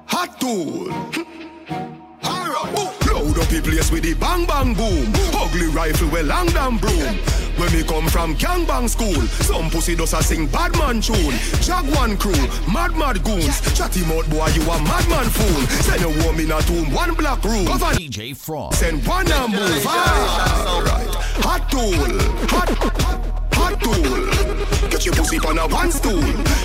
[0.06, 0.90] hot tool.
[1.14, 2.89] Hmm.
[3.30, 5.06] Load up the place with the bang bang boom.
[5.38, 7.14] Ugly rifle with long damn broom.
[7.62, 11.38] When we come from gangbang school, some pussy does a sing bad man tune.
[11.62, 12.34] Jaguan crew,
[12.66, 13.60] mad mad goons.
[13.78, 15.62] Chatty mouth boy, you a madman fool.
[15.86, 17.66] Send a woman a tomb, one black room.
[17.66, 18.74] Govern DJ Fross.
[18.74, 19.86] Send one and move.
[19.86, 21.14] Alright.
[21.46, 21.94] Hot tool.
[22.50, 22.68] Hot,
[23.54, 24.88] hot tool.
[24.90, 26.18] Get your pussy on a one stool.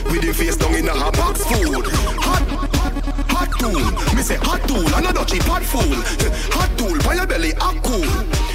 [0.09, 1.85] With the face down in a hot box food.
[1.85, 2.64] Hot, hot
[3.59, 3.85] tool.
[4.15, 5.95] Me say hot tool, another cheap hot fool.
[6.53, 8.05] Hot tool, by your belly, hot cool.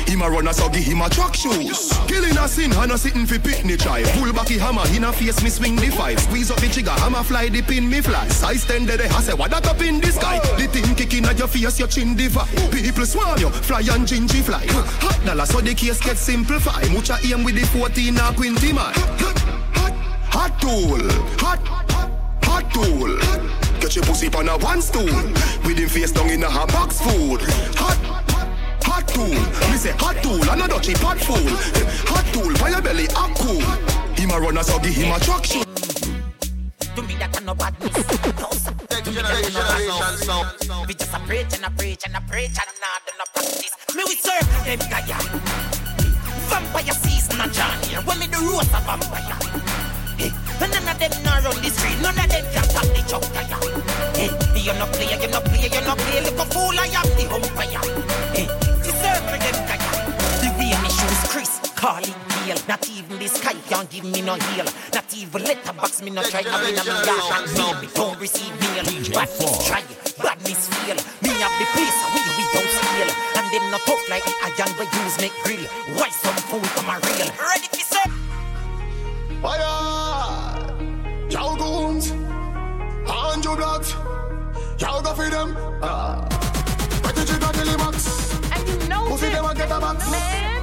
[0.06, 1.92] Him a runner, so give him a track shoes.
[2.08, 4.02] Killing a sin, and a sitting fi picnic try.
[4.18, 6.18] Pull back the hammer, in a face, me swing the five.
[6.18, 8.26] Squeeze up the trigger, hammer fly, the pin me fly.
[8.28, 10.38] Size ten, the I say, what that up in the sky?
[10.56, 12.44] The thing kicking at your face, your chin diva.
[12.70, 14.66] People swarm you, fly and gingy fly.
[15.00, 16.82] Hot dollar, so the case get simplify.
[16.88, 18.92] Mucha aim with the 14 or 20 man.
[20.32, 21.00] Hot tool,
[21.38, 21.60] hot,
[22.42, 23.59] hot tool.
[23.90, 25.02] Get your pussy on a one stool.
[25.66, 27.42] With him face down in a hot box food.
[27.74, 27.98] Hot,
[28.86, 29.26] hot tool.
[29.26, 31.42] Me say hot tool, another cheap hot fool.
[32.06, 33.58] Hot tool, by your belly, hot cool.
[34.14, 35.64] Him a runner, so give him a truck shoe.
[36.94, 37.90] To me that no badness.
[38.38, 38.70] No sir.
[38.78, 40.86] To me that no.
[40.86, 43.74] We just a preach and a preach and a preach and not do no practice.
[43.98, 45.18] Me we serve them Gaia.
[46.46, 47.98] Vampire season and John here.
[48.06, 49.69] When me the roast a vampire.
[50.60, 51.96] Hey, and none of them not run the street.
[52.04, 53.56] None of them can top the choke Gaia.
[54.12, 54.28] Hey,
[54.60, 56.20] you no play, you no play, you no play.
[56.20, 57.80] Look a fool, I am the umpire.
[58.36, 58.46] Hey,
[58.84, 59.90] we serve them Gaia.
[60.44, 61.60] The rain issues Chris.
[61.80, 62.12] Calling
[62.44, 64.66] deal, not even the sky can't give me no heal.
[64.92, 66.44] Not even letterbox me no try.
[66.44, 67.80] I mean, I'm yard.
[67.80, 68.84] Me don't receive mail.
[69.16, 69.82] Badness try,
[70.20, 70.96] badness fail.
[71.24, 73.08] Me have the place we we don't steal.
[73.40, 75.64] And them not tough like the iron we use make grill.
[75.96, 77.32] Why some fool come a real?
[77.48, 78.12] Ready for serve?
[79.40, 79.99] Fire!
[81.30, 82.12] Y'all goons!
[83.06, 83.92] Hundred blocks!
[84.78, 85.56] Y'all go for them!
[85.80, 86.26] Ah.
[87.02, 88.34] Pretty chica till the max!
[88.50, 90.10] And you know Pussy them a get a box!
[90.10, 90.62] man.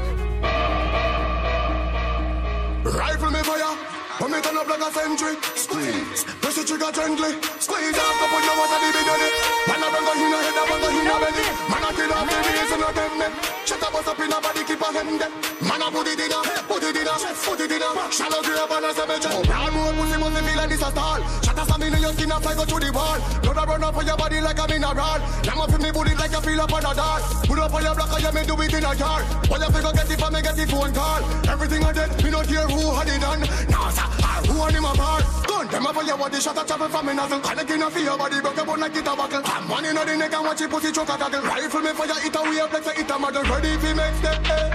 [2.84, 3.97] Rifle me fire!
[4.18, 6.26] When me turn up like a century, squeeze.
[6.42, 7.94] Press the trigger gently, squeeze.
[7.94, 9.30] Half cup of your water, the big belly.
[9.70, 11.46] Man a bang a in a head, a bang a in a belly.
[11.70, 13.34] Man a kill off the wheels and a them them.
[13.70, 15.32] Shut up, bust up in a body, keep a hem them.
[15.62, 17.16] Man a put it in a, put it in a,
[17.46, 17.90] put it in a.
[18.10, 19.46] Shallow grab and a cemetery.
[19.46, 21.22] Brown more pussy must feel like this a stall.
[21.46, 23.22] Shut up, in your skin, a fly go through the wall.
[23.46, 25.22] Blood a run up on your body like a mineral.
[25.46, 27.22] Now feel me bullet like a feel up on a dart.
[27.46, 29.26] Put up on your block, you me do it in a yard.
[29.46, 31.22] Well, you figure get it from me, get the phone call.
[31.46, 33.42] Everything I did, me not care who had it done.
[33.70, 34.07] Nah,
[34.48, 35.24] who on him apart?
[35.48, 37.40] Gun them up on your body, shot a travel from me nozzle.
[37.40, 39.42] Connect in a your body, broke your bone like it buckle.
[39.46, 41.42] I'm money in the neck and watch it pussy choke a goggle.
[41.42, 43.44] Rifle me for your hit a wave like a hit a model.
[43.44, 44.70] Ready if he makes the eh.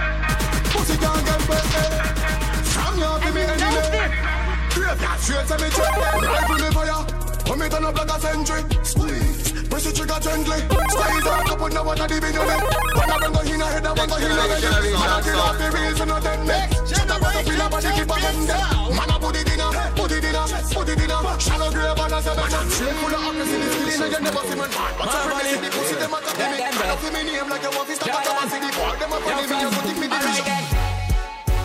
[0.71, 2.03] Pussy can't get wet eh.
[2.73, 4.11] From your to me anyway.
[4.71, 7.03] Graveyard straight to me check Rifle me for ya.
[7.47, 8.63] When me turn up like a century.
[8.83, 9.52] Squeeze.
[9.73, 10.61] Press the trigger gently.
[10.69, 12.53] Squeeze out, up on the water, the video me.
[12.93, 14.93] When I bring a in a head, I bring a in a belly.
[14.93, 16.69] Man, I kill off the wheels and not them neck.
[16.85, 18.53] Shut up, what up in a body, keep a hand eh.
[18.53, 18.93] there.
[18.93, 19.67] Man, I put it in a,
[19.97, 21.17] put it in a, put it in a.
[21.41, 22.69] Shallow grave and a seven.
[22.69, 24.69] Straight full of accuracy, this killing and you never see man.
[24.77, 25.57] What's up, man?
[25.57, 26.57] The pussy, them a copy me.
[26.61, 28.69] I love me name like your office, stop at the city.
[28.77, 30.45] Boy, them a funny me, you go think me the vision.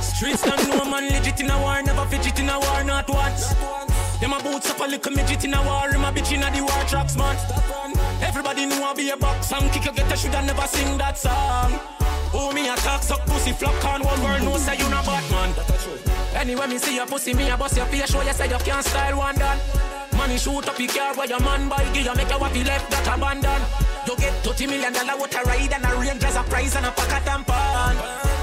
[0.00, 3.52] Streets don't know man legit in a war, never fidget in a war, not once.
[4.20, 6.50] Them a boots up a little midget in a war, him a bitch in a
[6.50, 7.36] the war tracks, man.
[8.20, 11.16] Everybody know I be a box and kick you get a shoulda never sing that
[11.16, 11.78] song.
[12.34, 15.54] Oh me a talk suck pussy flock on one world no say you not Batman.
[16.34, 18.84] Anyway me see your pussy, me a bust your face, show you say you can't
[18.84, 19.58] style one done.
[20.16, 23.06] Money shoot up your car where your man buy, you make you happy left that
[23.16, 23.97] abandon.
[24.08, 26.90] You get 30 million dollar water ride and a range as a prize and a
[26.92, 27.96] pack of tampon.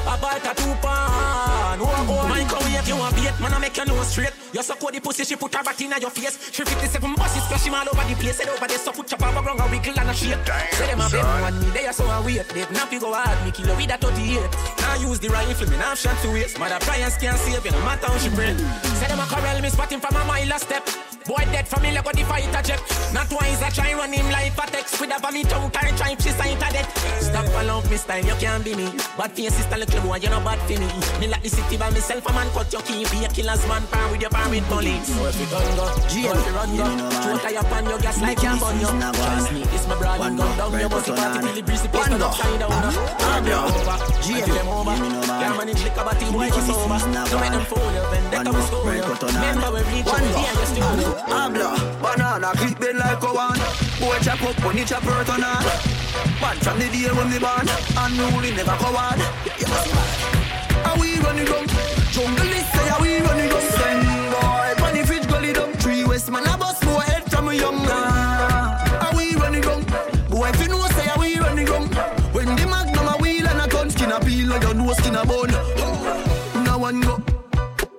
[0.06, 1.82] A a two pan.
[1.82, 4.30] Oh, oh, my wave you a bait, man I make you know straight.
[4.54, 6.38] You suck out the pussy, she put her back in your face.
[6.54, 8.38] She 57 buses, splash him all over the place.
[8.38, 10.38] Head over there, so put chop over ground, a wiggle and a shake.
[10.78, 12.46] Say them a bend one me, they are so a wait.
[12.54, 14.38] They fi go hard, me kill her with a 38.
[14.78, 16.60] Now use the rifle, me now shot to waste.
[16.60, 18.54] Mother Brian's can't save you, no matter how she pray.
[19.02, 20.86] Say them a corral, me spot him from a mile a step.
[21.26, 22.82] Boy dead from me like the fighter jet.
[23.12, 26.16] Not twice I try run him like a text with a vomit tongue tie try
[26.20, 26.92] she sign to death.
[27.22, 28.88] Stop along me style, you can't be me.
[29.18, 30.88] Bad for your sister, little boy, you know bad for me.
[31.20, 33.84] Me like the city by myself, a man cut your key, be a killer's man,
[33.88, 35.08] par with your par with police.
[35.08, 36.86] So if you done go, G if you run go,
[37.24, 38.92] throw tie up on your gas like you bun you.
[39.16, 42.60] Trust me, this my brother, gun down your body party, really breezy, place not upside
[42.60, 42.72] down.
[42.72, 44.96] Arm you over, G them over.
[45.40, 47.00] Can't manage liquor, but the boy go sober.
[47.00, 49.04] Don't make them fool you, vendetta we score you.
[49.06, 50.96] Remember we reach out, yeah, you still
[51.32, 51.70] Habla,
[52.02, 53.60] banana clip bend like a one.
[54.00, 55.64] Boy chop up when you chop hurt on.
[56.42, 57.68] Man from the day when me born,
[58.04, 59.20] unruly never go on.
[60.88, 61.68] Are we running down?
[62.12, 63.62] Jungle is say are we running down?
[63.78, 65.72] Send boy, money fridge gully down.
[65.74, 69.04] Three west man a bus boy head from a young man.
[69.04, 69.84] Are we running down?
[70.30, 71.88] Boy if you know say are we running down?
[72.34, 75.16] When the magnum a wheel and a gun skin a peel and your nose skin
[75.16, 75.52] a bone.
[76.64, 77.18] Now one go.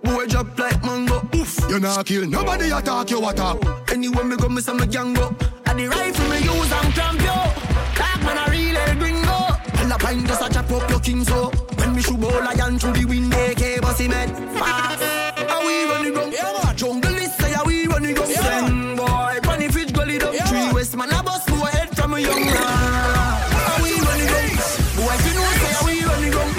[0.03, 1.21] Boy drop like mango.
[1.35, 1.59] Oof.
[1.69, 3.59] You not kill nobody attack you attack.
[3.93, 5.35] Anywhere me go, me say me gang go.
[5.67, 6.86] And the rifle me use and
[10.09, 11.51] And just a chop up your king so.
[11.79, 14.13] When me shoot ball lion through the window, boss him.
[14.13, 15.03] Fast.
[15.51, 16.31] Are we running down?
[16.31, 18.31] Yeah, Jungle is say are we running down?
[18.31, 20.33] Yeah, Send boy, funny fish gully down.
[20.33, 22.57] Yeah, Three west man a bust boy head from a young man.
[22.57, 24.51] Are we running down?
[24.95, 26.51] Boy, you know say are we running down?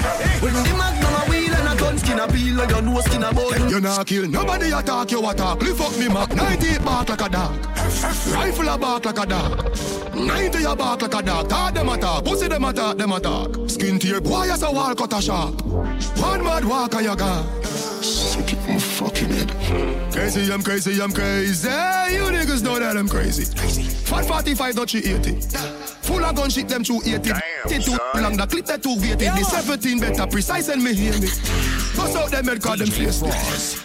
[0.44, 3.22] When the magnum a wheel and a gun skin a peel and your nose skin
[3.22, 3.70] a bone.
[3.70, 5.62] You not kill nobody attack you attack.
[5.62, 7.66] Lift up me Mac 90 bark like a dog.
[8.32, 9.76] Rifle a bark like a dog.
[10.14, 11.48] 90 a bark like a dog.
[11.48, 12.24] Talk them attack.
[12.24, 13.48] Pussy them attack them attack.
[13.68, 15.60] Skin tear boy as a wall cut a sharp.
[15.64, 17.62] One mad walk a gone.
[18.02, 20.12] Sick it my fucking head.
[20.12, 21.68] Crazy, I'm crazy, I'm crazy.
[21.68, 23.44] You niggas know that I'm crazy.
[24.04, 25.40] Fat 45, not you 80.
[26.06, 27.32] Full of gun shit, them 280.
[27.68, 29.18] Damn, too long, the clip that too weighted.
[29.18, 31.28] The 17 better precise and me hear me.
[31.98, 33.20] Bust out them head, call them face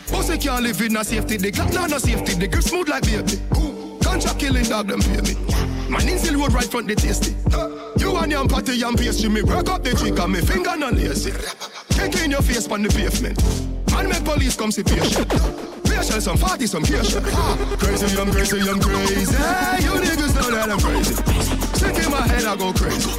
[0.07, 1.37] Pussy can't live in no safety.
[1.37, 2.33] The clock no no safety.
[2.35, 3.41] The grip smooth like baby.
[4.03, 5.33] Contract killing dog, them pay me.
[5.89, 7.33] Man in still road right front the tasty.
[7.97, 11.31] You and your patty and pastry, me work up the and me finger no lazy.
[11.89, 13.41] Kick in your face on the pavement.
[13.91, 15.29] Man make police come see patient.
[15.85, 17.25] Patient some party, some patient.
[17.77, 19.25] Crazy, I'm crazy, I'm crazy.
[19.81, 21.15] You niggas know that I'm crazy.
[21.77, 23.09] Sick in my head, I go crazy.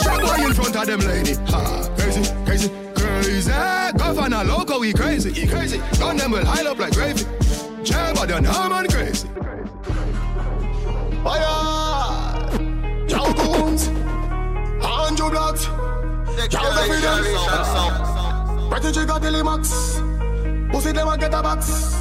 [0.00, 1.36] Shot boy in front of them lady.
[1.48, 2.68] Ah, crazy, crazy,
[3.22, 3.52] crazy.
[3.96, 5.78] Governor loco, we crazy, he crazy.
[5.98, 7.24] Gun them will hide up like gravy.
[7.84, 9.28] Jabba the man crazy.
[11.22, 12.58] Fire!
[13.06, 13.88] Jow Goons!
[13.88, 15.64] Andrew Blocks!
[16.48, 16.82] Jow the
[18.70, 20.00] Pretty Jigga Dilly Max!
[20.70, 21.94] Pussy them a get a box!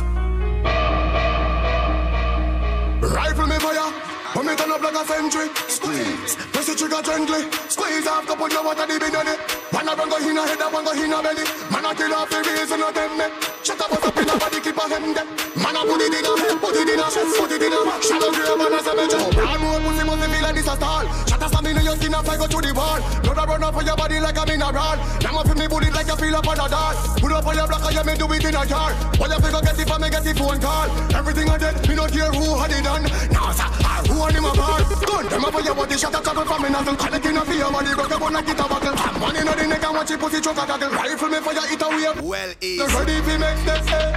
[3.02, 4.19] Rifle me fire!
[4.34, 6.38] When me turn up like a century, squeeze.
[6.54, 9.42] Press the trigger gently, squeeze off couple of water bid on it.
[9.74, 11.46] Man a run go in a head, one go in a belly.
[11.74, 13.18] Man a kill off the reason of them.
[13.66, 15.28] Shut up, up in a body, keep a hem them.
[15.58, 17.74] Man a put it in a head, put it in a chest, put it in
[17.74, 19.18] a shallow grave, man a jump.
[19.18, 21.06] Oh, brand new pussy must feel like this a stall.
[21.26, 21.59] Shut up, in
[22.00, 23.00] skin and fly go to the wall.
[23.24, 24.96] Blood a run up for your body like a mineral.
[25.20, 26.96] Now up in me bullet like you feel up on a doll.
[27.20, 28.94] Put up on your block you me do it in a yard.
[29.20, 30.88] What you figure get it from me get the phone call.
[31.12, 33.04] Everything I did, me not care who had it done.
[33.36, 34.80] Now sir, I who on him a bar.
[34.80, 36.96] Gun them up for your body, shut a couple from me nozzle.
[36.96, 38.96] Call it in a fear body, rock up on a guitar buckle.
[39.20, 40.90] Man in the neck and watch it pussy choke a gaggle.
[40.96, 42.22] Rifle me for your hit a wave.
[42.24, 44.08] Well, The ready fi make them say.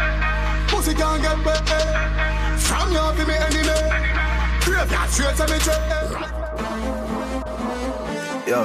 [0.70, 1.70] Pussy can't get back.
[1.70, 2.56] eh.
[2.62, 3.78] From you fi me enemy.
[4.62, 6.41] Graveyard straight to me check.
[8.52, 8.60] Yo,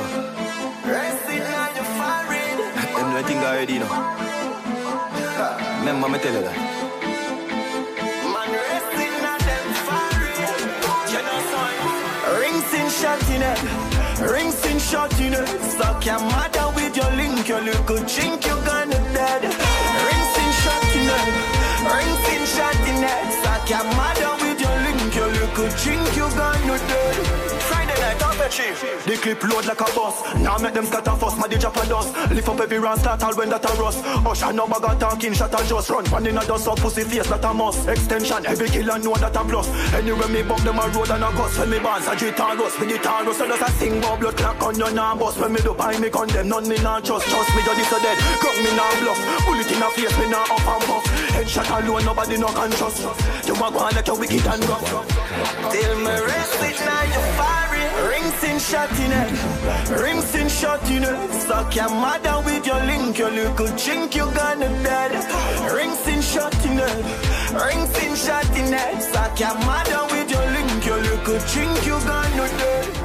[0.84, 2.59] Resting on your forehead.
[2.59, 3.91] them know I think already, you know.
[5.80, 6.57] Remember me tell you that.
[8.34, 10.59] Man, resting on them forehead.
[11.07, 11.72] You know, son.
[12.35, 13.59] Rings in shot in it.
[14.27, 15.47] Rings in shot in it.
[15.80, 17.47] Suck your mother with your link.
[17.47, 19.43] Your little chink, you gonna dead.
[20.03, 21.27] Rings in shot in it.
[21.95, 23.23] Rings in shot in it.
[23.39, 25.15] Suck your mother with your link.
[25.15, 27.46] Your little chink, you gonna dead.
[28.38, 30.22] The clip load like a bus.
[30.35, 32.14] Now make them scatter fuss, my DJ a dust.
[32.31, 34.05] Lift up every round, start all when that a rust.
[34.05, 36.05] Usher no bag talking, shot a just run.
[36.05, 37.88] One in a dust up, pussy face, that a must.
[37.88, 39.68] Extension, every killer know that a plus.
[39.93, 41.57] Anyway, me bump them a road and a gust.
[41.59, 42.80] When me bounce, a guitar rust.
[42.80, 45.39] Me guitar rust, so just a sing about blood clock on your nah bust.
[45.39, 47.26] When me do buy me condemn, none me nah trust.
[47.26, 48.18] Trust me, just a dead.
[48.38, 49.19] Gun me nah bluff.
[49.45, 51.03] Bullet in a face, me nah up and puff.
[51.34, 53.01] Headshot alone, nobody no can trust.
[53.47, 54.85] You a go on like a wicked and rough.
[55.73, 57.56] Till me rest you fire it.
[57.56, 57.56] Rings
[58.57, 60.01] in shot in it.
[60.01, 61.31] Rings in shot in it.
[61.45, 63.17] Suck your mother with your link.
[63.17, 65.11] Your little chink, you gonna dead.
[65.75, 67.05] Rings in shot in it.
[67.53, 69.01] Rings in shot in it.
[69.13, 70.85] Suck your mother with your link.
[70.85, 72.96] Your little chink, you gonna dead.